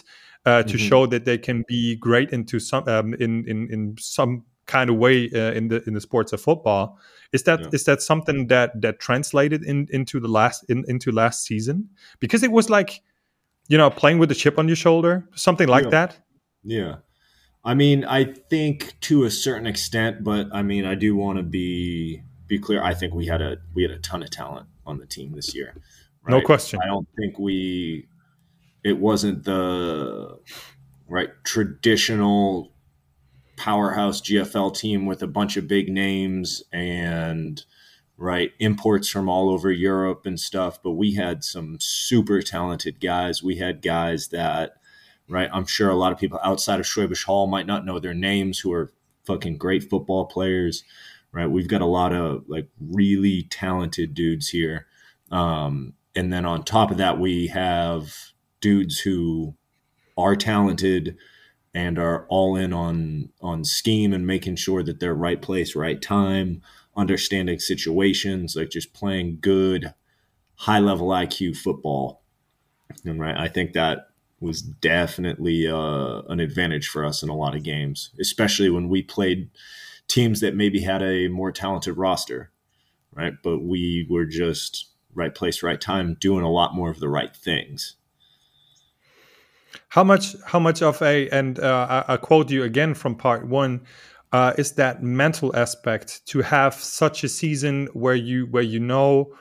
[0.46, 0.88] Uh, to mm-hmm.
[0.88, 4.96] show that they can be great into some um, in in in some kind of
[4.96, 6.98] way uh, in the in the sports of football.
[7.32, 7.68] Is that yeah.
[7.72, 11.88] is that something that that translated in, into the last in, into last season?
[12.20, 13.02] Because it was like,
[13.66, 15.90] you know, playing with the chip on your shoulder, something like yeah.
[15.90, 16.18] that.
[16.62, 16.94] Yeah.
[17.64, 21.42] I mean, I think to a certain extent, but I mean, I do want to
[21.42, 22.82] be be clear.
[22.82, 25.54] I think we had a we had a ton of talent on the team this
[25.54, 25.74] year.
[26.22, 26.36] Right?
[26.36, 26.80] No question.
[26.82, 28.06] I don't think we.
[28.84, 30.38] It wasn't the
[31.08, 32.72] right traditional
[33.58, 37.62] powerhouse GFL team with a bunch of big names and
[38.16, 40.82] right imports from all over Europe and stuff.
[40.82, 43.42] But we had some super talented guys.
[43.42, 44.74] We had guys that
[45.28, 45.50] right.
[45.52, 48.60] I'm sure a lot of people outside of Schwäbisch Hall might not know their names
[48.60, 48.92] who are
[49.24, 50.84] fucking great football players.
[51.32, 51.50] Right.
[51.50, 54.86] We've got a lot of like really talented dudes here.
[55.30, 58.14] Um, and then on top of that, we have
[58.60, 59.54] dudes who
[60.16, 61.16] are talented
[61.74, 66.00] and are all in on on scheme and making sure that they're right place, right
[66.00, 66.62] time,
[66.96, 69.94] understanding situations, like just playing good,
[70.56, 72.22] high level IQ football.
[73.04, 74.08] And right, I think that
[74.40, 79.02] was definitely uh, an advantage for us in a lot of games, especially when we
[79.02, 79.50] played
[80.06, 82.50] teams that maybe had a more talented roster,
[83.12, 83.34] right?
[83.42, 87.34] But we were just right place, right time, doing a lot more of the right
[87.34, 87.96] things.
[89.88, 90.36] How much?
[90.46, 91.28] How much of a?
[91.30, 93.82] And uh, I, I, quote you again from part one.
[94.30, 99.32] Uh, is that mental aspect to have such a season where you where you know,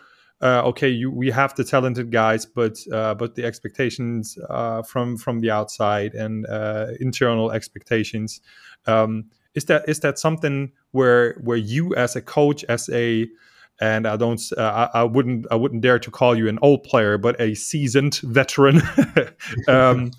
[0.41, 5.17] uh, okay, you we have the talented guys, but uh, but the expectations uh, from
[5.17, 8.39] from the outside and uh, internal expectations.
[8.85, 13.27] Um, is that is that something where where you as a coach as a
[13.79, 16.83] and I don't, uh, I, I, wouldn't, I wouldn't dare to call you an old
[16.83, 18.81] player, but a seasoned veteran,
[19.67, 20.11] um,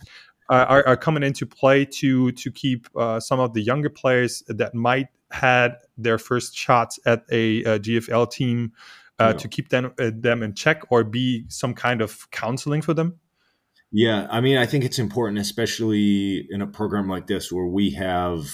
[0.51, 4.75] are, are, coming into play to to keep uh, some of the younger players that
[4.75, 8.73] might had their first shots at a, a GFL team
[9.19, 9.33] uh, yeah.
[9.35, 13.19] to keep them uh, them in check or be some kind of counseling for them.
[13.91, 17.91] Yeah, I mean, I think it's important, especially in a program like this where we
[17.93, 18.47] have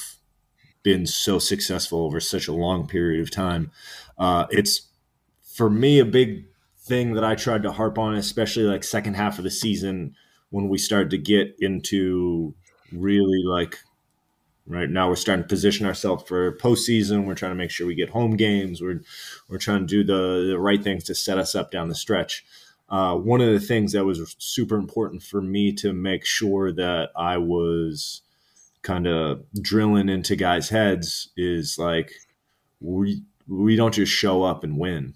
[0.85, 3.73] been so successful over such a long period of time.
[4.17, 4.89] Uh, it's
[5.55, 6.47] for me a big
[6.81, 10.15] thing that I tried to harp on, especially like second half of the season
[10.51, 12.55] when we started to get into
[12.93, 13.79] really like
[14.67, 17.25] right now we're starting to position ourselves for postseason.
[17.25, 18.83] We're trying to make sure we get home games.
[18.83, 19.03] We're
[19.49, 22.45] we're trying to do the, the right things to set us up down the stretch.
[22.89, 27.11] Uh, one of the things that was super important for me to make sure that
[27.17, 28.23] I was
[28.83, 32.13] kind of drilling into guys' heads is like
[32.81, 35.15] we we don't just show up and win,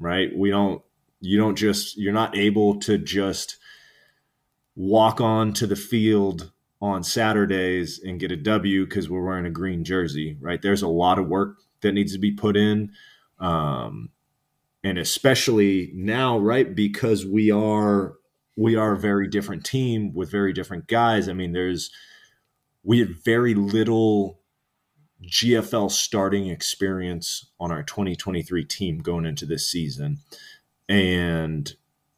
[0.00, 0.36] right?
[0.36, 0.82] We don't
[1.20, 3.58] you don't just you're not able to just
[4.74, 9.50] walk on to the field on Saturdays and get a W because we're wearing a
[9.50, 10.62] green jersey, right?
[10.62, 12.92] There's a lot of work that needs to be put in.
[13.38, 14.10] Um,
[14.82, 16.74] and especially now, right?
[16.74, 18.14] Because we are
[18.56, 21.28] we are a very different team with very different guys.
[21.28, 21.90] I mean, there's
[22.82, 24.39] we had very little
[25.26, 30.18] GFL starting experience on our 2023 team going into this season.
[30.88, 31.72] And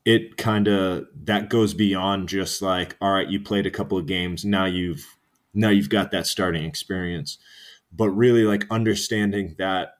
[0.04, 4.06] it kind of that goes beyond just like all right you played a couple of
[4.06, 5.16] games now you've
[5.54, 7.38] now you've got that starting experience
[7.92, 9.94] but really like understanding that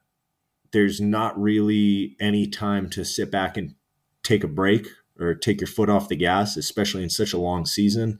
[0.72, 3.74] there's not really any time to sit back and
[4.22, 4.88] take a break
[5.20, 8.18] or take your foot off the gas especially in such a long season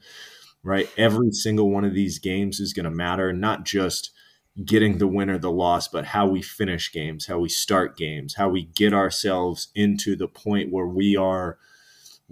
[0.63, 4.11] right every single one of these games is going to matter not just
[4.65, 8.35] getting the win or the loss but how we finish games how we start games
[8.35, 11.57] how we get ourselves into the point where we are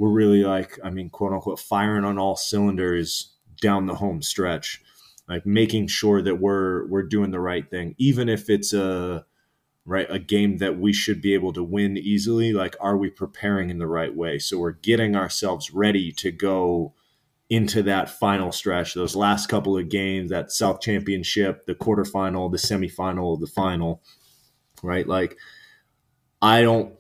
[0.02, 4.82] we're really like, I mean, quote unquote, firing on all cylinders down the home stretch,
[5.28, 9.26] like making sure that we're we're doing the right thing, even if it's a
[9.86, 12.52] right a game that we should be able to win easily.
[12.54, 14.40] Like, are we preparing in the right way?
[14.40, 16.94] So we're getting ourselves ready to go
[17.52, 22.58] into that final stretch, those last couple of games, that South Championship, the quarterfinal, the
[22.58, 24.02] semifinal, the final,
[24.82, 25.06] right?
[25.06, 25.38] Like,
[26.42, 26.96] I don't,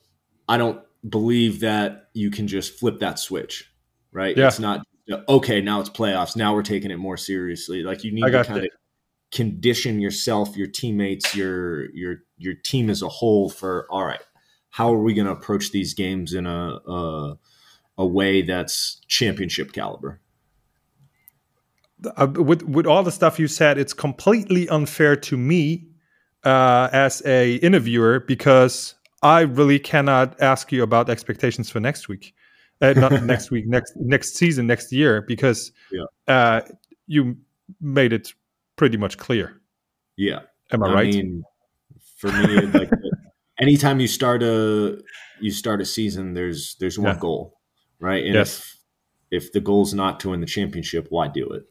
[0.49, 3.71] I don't believe that you can just flip that switch,
[4.11, 4.35] right?
[4.35, 4.47] Yeah.
[4.47, 4.85] It's not
[5.29, 5.61] okay.
[5.61, 6.35] Now it's playoffs.
[6.35, 7.81] Now we're taking it more seriously.
[7.81, 8.71] Like you need to kind of
[9.31, 14.21] condition yourself, your teammates, your your your team as a whole for all right.
[14.69, 17.39] How are we going to approach these games in a, a
[17.97, 20.19] a way that's championship caliber?
[22.17, 25.87] Uh, with with all the stuff you said, it's completely unfair to me
[26.43, 32.33] uh, as a interviewer because I really cannot ask you about expectations for next week,
[32.81, 36.05] uh, not next week, next next season, next year, because yeah.
[36.27, 36.61] uh,
[37.07, 37.37] you
[37.79, 38.33] made it
[38.75, 39.61] pretty much clear.
[40.17, 40.39] Yeah,
[40.71, 41.13] am I, I right?
[41.13, 41.43] Mean,
[42.17, 42.89] for me, like
[43.59, 45.01] anytime you start a
[45.39, 47.21] you start a season, there's there's one yeah.
[47.21, 47.59] goal,
[47.99, 48.25] right?
[48.25, 48.59] And yes.
[48.59, 51.63] if if the goal is not to win the championship, why do it?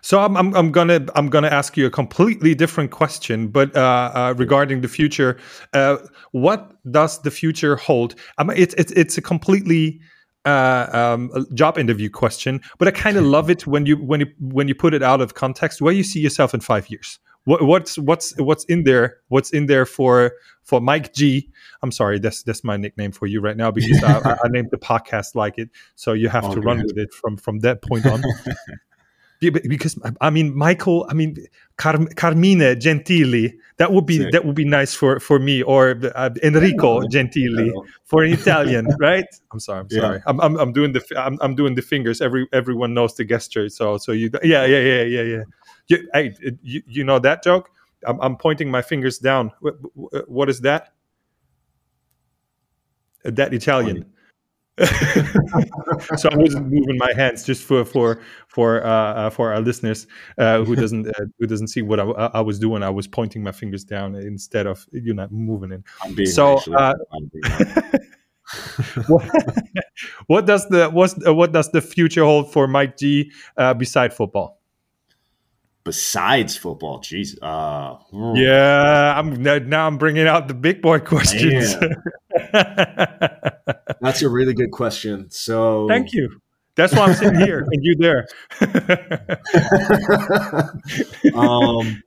[0.00, 4.10] So I'm, I'm, I'm gonna I'm gonna ask you a completely different question, but uh,
[4.14, 5.38] uh, regarding the future,
[5.72, 5.98] uh,
[6.32, 8.14] what does the future hold?
[8.38, 10.00] It's it's it's a completely
[10.44, 14.26] uh, um, job interview question, but I kind of love it when you when you
[14.40, 15.80] when you put it out of context.
[15.80, 17.18] Where you see yourself in five years?
[17.44, 19.18] What, what's what's what's in there?
[19.28, 20.32] What's in there for
[20.62, 21.50] for Mike G?
[21.82, 24.78] I'm sorry, that's that's my nickname for you right now because I, I, named the
[24.78, 28.22] podcast like it, so you have to run with it from from that point on.
[29.40, 31.36] because I mean Michael, I mean
[31.76, 33.54] Car- Carmine Gentili.
[33.76, 37.72] That would be that would be nice for for me or uh, Enrico Gentili
[38.04, 39.26] for an Italian, right?
[39.52, 40.22] I'm sorry, I'm sorry.
[40.26, 42.20] I'm, I'm, I'm doing the I'm, I'm doing the fingers.
[42.20, 45.42] Every everyone knows the gesture, so so you yeah yeah yeah yeah yeah.
[45.88, 47.70] You, hey, you, you know that joke?
[48.06, 49.50] I'm, I'm pointing my fingers down.
[49.60, 49.74] what,
[50.28, 50.92] what is that?
[53.24, 54.13] That Italian.
[56.16, 60.08] so I wasn't moving my hands just for for for uh, uh, for our listeners
[60.36, 62.82] uh, who doesn't uh, who doesn't see what I, I, was doing.
[62.82, 66.28] I was pointing my fingers down instead of you know moving it.
[66.28, 66.58] so.
[66.76, 66.94] Uh,
[69.06, 69.30] what,
[70.26, 74.60] what, does the what, what does the future hold for Mike G uh, beside football?
[75.84, 77.00] Besides football?
[77.00, 77.38] Jeez.
[77.40, 78.36] Uh, hmm.
[78.36, 81.76] yeah, I'm now I'm bringing out the big boy questions.
[84.00, 85.30] That's a really good question.
[85.30, 86.40] So thank you.
[86.76, 88.26] That's why I'm sitting here and you there.
[91.34, 92.02] um,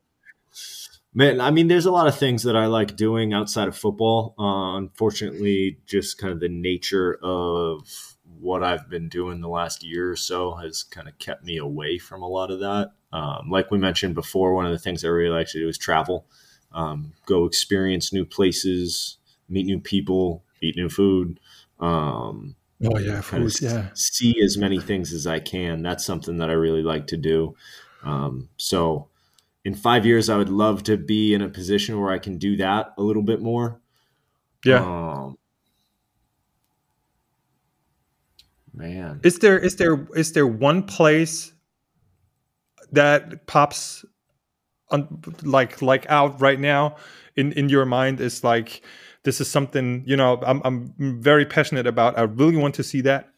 [1.13, 4.36] man, I mean, there's a lot of things that I like doing outside of football.
[4.38, 10.11] Uh, unfortunately, just kind of the nature of what I've been doing the last year
[10.11, 12.91] or so has kind of kept me away from a lot of that.
[13.18, 15.78] Um, like we mentioned before, one of the things I really like to do is
[15.78, 16.28] travel,
[16.72, 19.18] um, go experience new places,
[19.49, 21.39] meet new people, eat new food.
[21.80, 22.55] Um,
[22.86, 23.88] oh yeah, food, yeah.
[23.95, 25.82] See as many things as I can.
[25.82, 27.55] That's something that I really like to do.
[28.03, 29.07] Um, so,
[29.65, 32.55] in five years, I would love to be in a position where I can do
[32.57, 33.82] that a little bit more.
[34.63, 34.84] Yeah.
[34.84, 35.39] Um,
[38.76, 41.51] man, is there is there is there one place
[42.92, 44.06] that pops
[44.90, 46.96] on like like out right now
[47.36, 48.82] in in your mind is like
[49.24, 52.18] this is something you know I'm I'm very passionate about.
[52.18, 53.30] I really want to see that.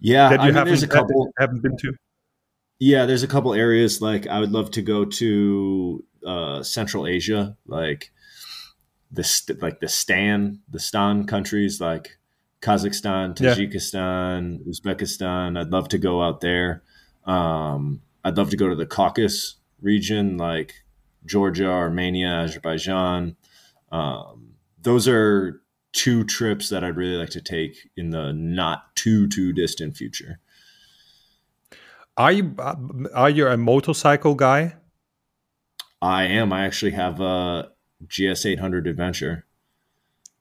[0.00, 1.32] Yeah, that you I mean, haven't there's a couple.
[1.38, 1.94] haven't been to.
[2.80, 7.56] Yeah, there's a couple areas like I would love to go to uh, Central Asia,
[7.66, 8.10] like
[9.12, 12.18] the like the Stan, the Stan countries like
[12.60, 13.54] Kazakhstan, Yeah.
[13.54, 15.58] Tajikistan, Uzbekistan.
[15.58, 16.82] I'd love to go out there.
[17.24, 20.74] Um, I'd love to go to the Caucasus region, like
[21.26, 23.36] Georgia, Armenia, Azerbaijan.
[23.92, 25.60] Um, those are
[25.92, 30.40] two trips that I'd really like to take in the not too too distant future.
[32.16, 32.54] Are you
[33.14, 34.76] are you a motorcycle guy?
[36.00, 36.52] I am.
[36.52, 37.70] I actually have a
[38.06, 39.46] GS 800 Adventure.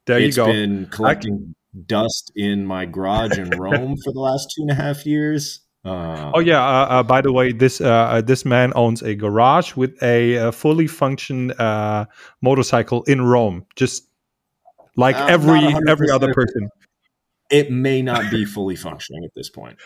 [0.06, 0.52] There It's you go.
[0.52, 1.56] been collecting
[1.88, 5.62] dust in my garage in Rome for the last two and a half years.
[5.86, 6.64] Uh, Oh yeah.
[6.64, 10.38] Uh, uh, by the way, this uh, uh, this man owns a garage with a,
[10.38, 12.06] uh fully function uh,
[12.42, 14.08] motorcycle in Rome, just
[14.96, 16.70] like every every other person.
[17.50, 19.78] It may not be fully functioning at this point.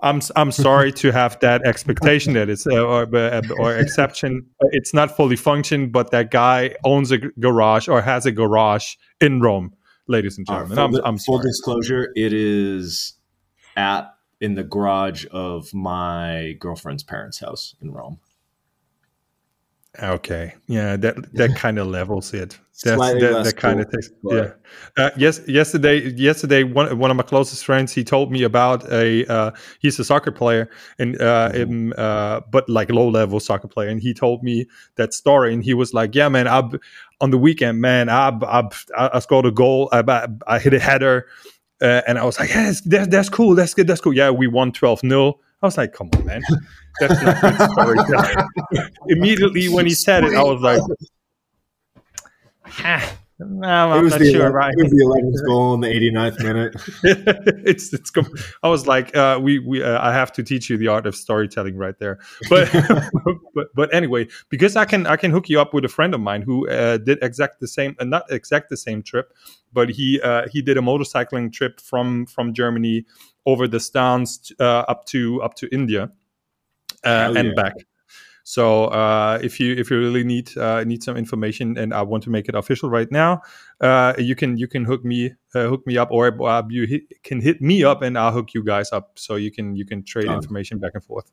[0.00, 3.06] I'm I'm sorry to have that expectation that it's uh, or
[3.58, 4.46] or exception.
[4.72, 9.40] It's not fully function, but that guy owns a garage or has a garage in
[9.40, 9.74] Rome,
[10.06, 10.76] ladies and gentlemen.
[10.76, 13.14] full, I'm, I'm full disclosure, it is
[13.76, 18.18] at in the garage of my girlfriend's parents' house in Rome.
[20.00, 22.56] Okay, yeah, that that kind of levels it.
[22.84, 24.08] That's, Slightly that, less that kind cool, of takes.
[24.22, 24.34] but-
[24.96, 25.04] Yeah.
[25.04, 25.40] Uh, yes.
[25.48, 29.26] Yesterday, yesterday, one one of my closest friends, he told me about a.
[29.26, 30.70] Uh, he's a soccer player,
[31.00, 31.62] and uh, Mhm.
[31.64, 35.64] um, uh, but like low level soccer player, and he told me that story, and
[35.64, 36.62] he was like, "Yeah, man, I
[37.20, 38.62] on the weekend, man, I I,
[39.14, 41.26] I scored a goal, I, I, I hit a header."
[41.80, 43.54] Uh, and I was like, yeah, that's, that's, cool.
[43.54, 43.86] That's good.
[43.86, 44.12] That's cool.
[44.12, 45.38] Yeah, we won 12 0.
[45.62, 46.42] I was like, come on, man.
[47.00, 48.90] That's not good.
[49.08, 50.80] Immediately when he said it, I was like,
[52.84, 53.12] ah,
[53.48, 54.74] no, I'm not the sure, 11th, right?
[54.76, 56.74] it was the 11th goal in the 89th minute.
[57.66, 58.12] it's it's.
[58.62, 61.16] I was like, uh, we we uh, I have to teach you the art of
[61.16, 62.18] storytelling right there.
[62.48, 62.70] But
[63.54, 66.20] but but anyway, because I can I can hook you up with a friend of
[66.20, 69.32] mine who uh, did exact the same, uh, not exact the same trip,
[69.72, 73.06] but he uh, he did a motorcycling trip from from Germany
[73.46, 76.10] over the Stans uh, up to up to India
[77.04, 77.54] uh, and yeah.
[77.54, 77.74] back.
[78.44, 82.24] So uh, if you if you really need uh, need some information and I want
[82.24, 83.42] to make it official right now,
[83.80, 87.22] uh, you can you can hook me uh, hook me up or uh, you hit,
[87.22, 90.04] can hit me up and I'll hook you guys up so you can you can
[90.04, 90.36] trade Done.
[90.36, 91.30] information back and forth.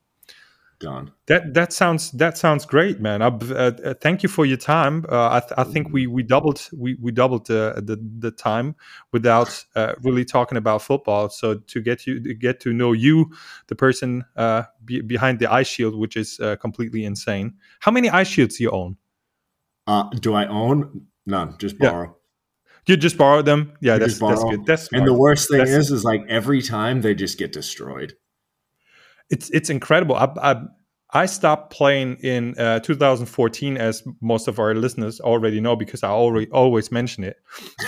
[0.80, 1.12] Done.
[1.26, 3.24] That that sounds that sounds great, man.
[3.24, 5.06] Uh, uh, thank you for your time.
[5.10, 8.76] Uh, I, th- I think we we doubled we we doubled the the, the time
[9.12, 11.30] without uh, really talking about football.
[11.30, 13.32] So to get you to get to know you,
[13.68, 17.56] the person uh, be, behind the eye shield, which is uh, completely insane.
[17.80, 18.98] How many ice shields do you own?
[19.88, 21.08] Uh, do I own?
[21.26, 21.56] None.
[21.58, 21.90] Just Yeah.
[21.90, 22.16] borrow.
[22.86, 23.74] You just borrow them?
[23.82, 24.66] Yeah, You that's that's good.
[24.68, 28.14] That's And the worst thing That's- is, is like every time they just get destroyed.
[29.30, 30.16] It's it's incredible.
[30.16, 30.62] I, I
[31.12, 36.10] I stopped playing in uh, 2014, as most of our listeners already know, because I
[36.10, 37.38] already always mention it.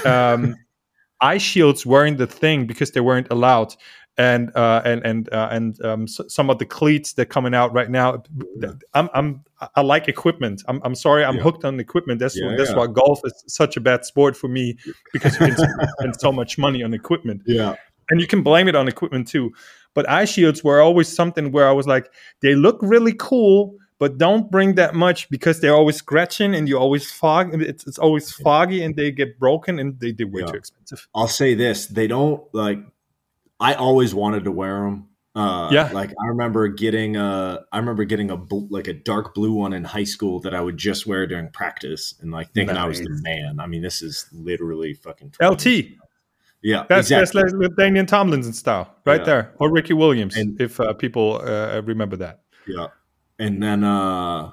[0.06, 0.56] Um,
[1.22, 3.76] eye shields weren't the thing because they weren't allowed,
[4.18, 7.90] and uh, and and uh, and um, some of the cleats that coming out right
[7.90, 8.24] now.
[8.94, 9.44] I'm I'm
[9.76, 10.64] I like equipment.
[10.68, 11.26] I'm I'm sorry.
[11.26, 11.44] I'm Yeah.
[11.44, 12.20] hooked on equipment.
[12.20, 14.78] That's Yeah, that's why golf is such a bad sport for me
[15.12, 15.56] because you can
[16.00, 17.76] spend so much money on equipment Yeah.
[18.10, 19.52] and you can blame it on equipment too.
[19.96, 22.12] But eye shields were always something where I was like,
[22.42, 26.78] they look really cool, but don't bring that much because they're always scratching and you
[26.78, 27.60] always fog.
[27.62, 30.48] It's, it's always foggy and they get broken and they, they're way Yeah.
[30.52, 31.08] too expensive.
[31.14, 32.80] I'll say this: they don't like.
[33.60, 35.08] I always wanted to wear them.
[35.36, 35.92] Uh, Yeah.
[35.92, 39.74] like I remember getting a, I remember getting a bl- like a dark blue one
[39.74, 43.00] in high school that I would just wear during practice, and like thinking I was
[43.00, 43.60] the man.
[43.60, 45.86] I mean, this is literally fucking 20 LT.
[46.62, 47.42] Yeah, That's exactly.
[47.42, 49.26] that's like LaDainian Tomlinson style right Yeah.
[49.26, 52.42] there, or Ricky Williams, And- if uh, people uh, remember that.
[52.68, 52.88] Yeah.
[53.40, 54.52] And then uh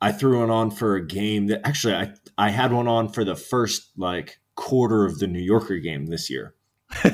[0.00, 3.24] I threw one on for a game that actually I I had one on for
[3.24, 6.54] the first like quarter of the New Yorker game this year.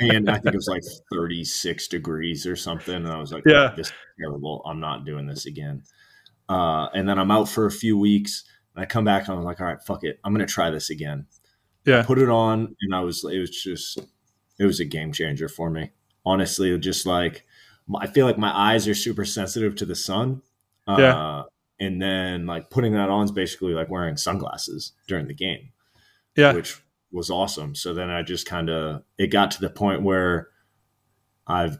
[0.00, 0.82] And I think it was like
[1.12, 2.94] 36 degrees or something.
[2.94, 3.72] And I was like, Yeah.
[3.76, 4.62] this is terrible.
[4.66, 5.82] I'm not doing this again.
[6.48, 8.44] Uh and then I'm out for a few weeks
[8.74, 10.20] and I come back and I'm like, all right, fuck it.
[10.24, 11.26] I'm gonna try this again.
[11.84, 13.98] Yeah, Put it on and I was it was just
[14.58, 15.90] it was a game changer for me.
[16.24, 17.44] Honestly, just like
[18.00, 20.42] I feel like my eyes are super sensitive to the sun.
[20.86, 21.42] Uh, Yeah.
[21.80, 25.70] And then like putting that on is basically like wearing sunglasses during the game,
[26.36, 27.76] yeah, which was awesome.
[27.76, 30.48] So then I just kind of it got to the point where
[31.46, 31.78] I've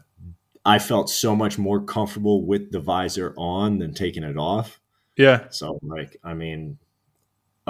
[0.65, 4.79] I felt so much more comfortable with the visor on than taking it off.
[5.17, 5.49] Yeah.
[5.49, 6.77] So like, I mean,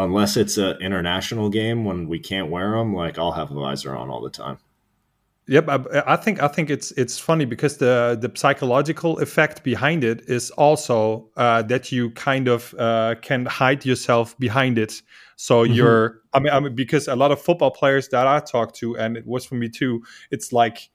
[0.04, 3.96] unless it's an international game when we can't wear them, like I'll have a visor
[3.96, 4.58] on all the time.
[5.48, 10.04] Yep, I, I, think I think it's it's funny because the the psychological effect behind
[10.04, 15.02] it is also uh, that you kind of uh, can hide yourself behind it.
[15.38, 15.74] So mm-hmm.
[15.74, 18.96] you're, I mean, I mean, because a lot of football players that I talk to,
[18.96, 20.04] and it was for me too.
[20.30, 20.92] It's like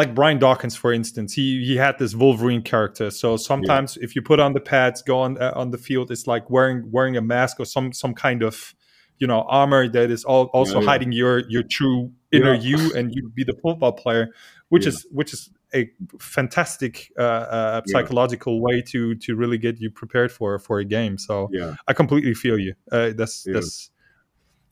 [0.00, 3.10] like Brian Dawkins, for instance, he he had this Wolverine character.
[3.10, 4.04] So sometimes yeah.
[4.04, 6.90] if you put on the pads, go on uh, on the field, it's like wearing
[6.90, 8.74] wearing a mask or some some kind of
[9.18, 10.86] you know armor that is all, also yeah, yeah.
[10.86, 14.28] hiding your your true inner you, and you be the football player,
[14.70, 19.90] which is which is a fantastic uh, uh, psychological way to to really get you
[19.90, 21.18] prepared for for a game.
[21.18, 21.74] So yeah.
[21.86, 22.72] I completely feel you.
[22.90, 23.90] Uh, that's that's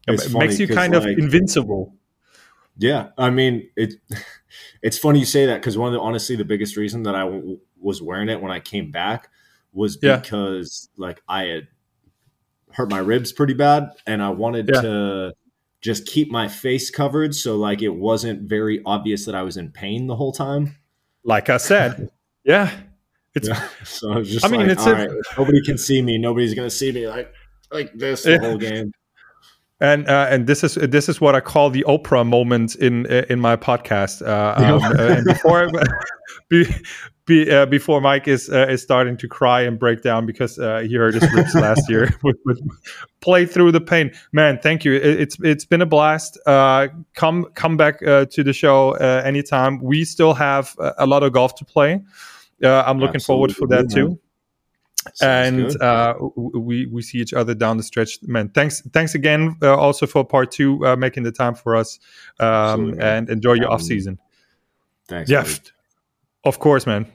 [0.09, 1.98] it makes you kind like, of invincible.
[2.79, 3.95] Yeah, I mean it.
[4.81, 7.25] It's funny you say that because one of the honestly the biggest reason that I
[7.25, 9.29] w- was wearing it when I came back
[9.73, 11.07] was because yeah.
[11.07, 11.69] like I had
[12.73, 14.81] hurt my ribs pretty bad and I wanted yeah.
[14.81, 15.33] to
[15.81, 19.71] just keep my face covered so like it wasn't very obvious that I was in
[19.71, 20.77] pain the whole time.
[21.25, 22.11] Like I said,
[22.45, 22.71] yeah.
[23.35, 23.69] It's yeah.
[23.85, 26.71] so I was just I mean, it's a, right, nobody can see me, nobody's gonna
[26.71, 27.33] see me like
[27.71, 28.93] like this the whole game
[29.81, 33.41] and uh, and this is this is what I call the Oprah moment in in
[33.41, 34.27] my podcast.
[34.27, 35.71] Uh, um, uh, and before
[36.49, 36.67] be,
[37.27, 40.81] be, uh, before Mike is uh, is starting to cry and break down because uh,
[40.81, 42.61] he heard his ribs last year, with, with
[43.21, 44.11] play through the pain.
[44.33, 44.95] Man, thank you.
[44.95, 46.39] It, it's it's been a blast.
[46.45, 49.81] come come back to the show anytime.
[49.81, 52.03] We still have a lot of golf to play.
[52.65, 53.23] I'm looking Absolutely.
[53.23, 54.19] forward for that too
[55.21, 58.19] and uh, we we see each other down the stretch.
[58.23, 61.99] Man, thanks thanks again uh, also for part two, uh, making the time for us,
[62.41, 64.19] um, and enjoy your um, off season.
[65.09, 65.31] Thanks.
[65.31, 65.47] Yeah,
[66.45, 67.07] of course, man.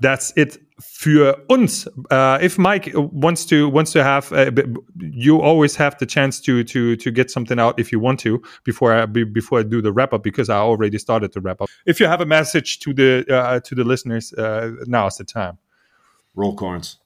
[0.00, 1.86] That's it for uns.
[2.10, 4.50] Uh, if Mike wants to wants to have, uh,
[4.98, 8.42] you always have the chance to to to get something out if you want to
[8.64, 11.68] before I before I do the wrap up because I already started the wrap up.
[11.86, 15.24] If you have a message to the uh, to the listeners, uh, now is the
[15.24, 15.58] time.
[16.34, 16.98] Roll Corns.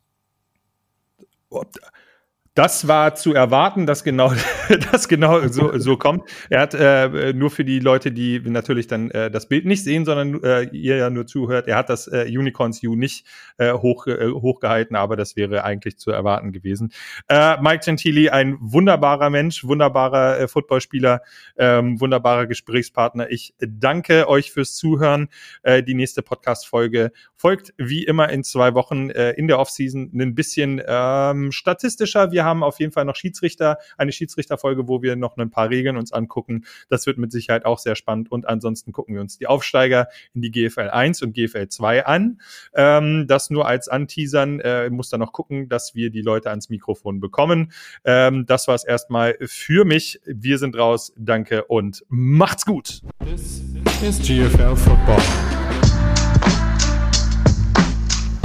[2.54, 4.30] Das war zu erwarten, dass genau
[4.92, 6.28] das genau so, so kommt.
[6.50, 10.04] Er hat äh, nur für die Leute, die natürlich dann äh, das Bild nicht sehen,
[10.04, 13.26] sondern äh, ihr ja nur zuhört, er hat das äh, Unicorns U nicht
[13.56, 16.92] äh, hoch, äh, hochgehalten, aber das wäre eigentlich zu erwarten gewesen.
[17.28, 21.22] Äh, Mike Gentili, ein wunderbarer Mensch, wunderbarer äh, Footballspieler,
[21.56, 23.30] ähm, wunderbarer Gesprächspartner.
[23.30, 25.28] Ich danke euch fürs Zuhören.
[25.62, 30.34] Äh, die nächste Podcast-Folge folgt wie immer in zwei Wochen äh, in der Offseason ein
[30.34, 32.30] bisschen ähm, statistischer.
[32.30, 35.70] Wir wir haben auf jeden Fall noch Schiedsrichter, eine Schiedsrichterfolge, wo wir noch ein paar
[35.70, 36.64] Regeln uns angucken.
[36.88, 38.32] Das wird mit Sicherheit auch sehr spannend.
[38.32, 42.40] Und ansonsten gucken wir uns die Aufsteiger in die GFL 1 und GFL 2 an.
[42.74, 44.58] Ähm, das nur als Anteasern.
[44.58, 47.70] Äh, muss dann noch gucken, dass wir die Leute ans Mikrofon bekommen.
[48.04, 50.20] Ähm, das war es erstmal für mich.
[50.26, 51.12] Wir sind raus.
[51.16, 53.02] Danke und macht's gut.
[53.24, 53.62] This
[54.02, 55.22] is GFL Football.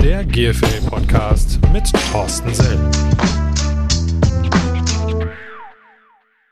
[0.04, 3.47] Der GFL Podcast mit Thorsten Sell.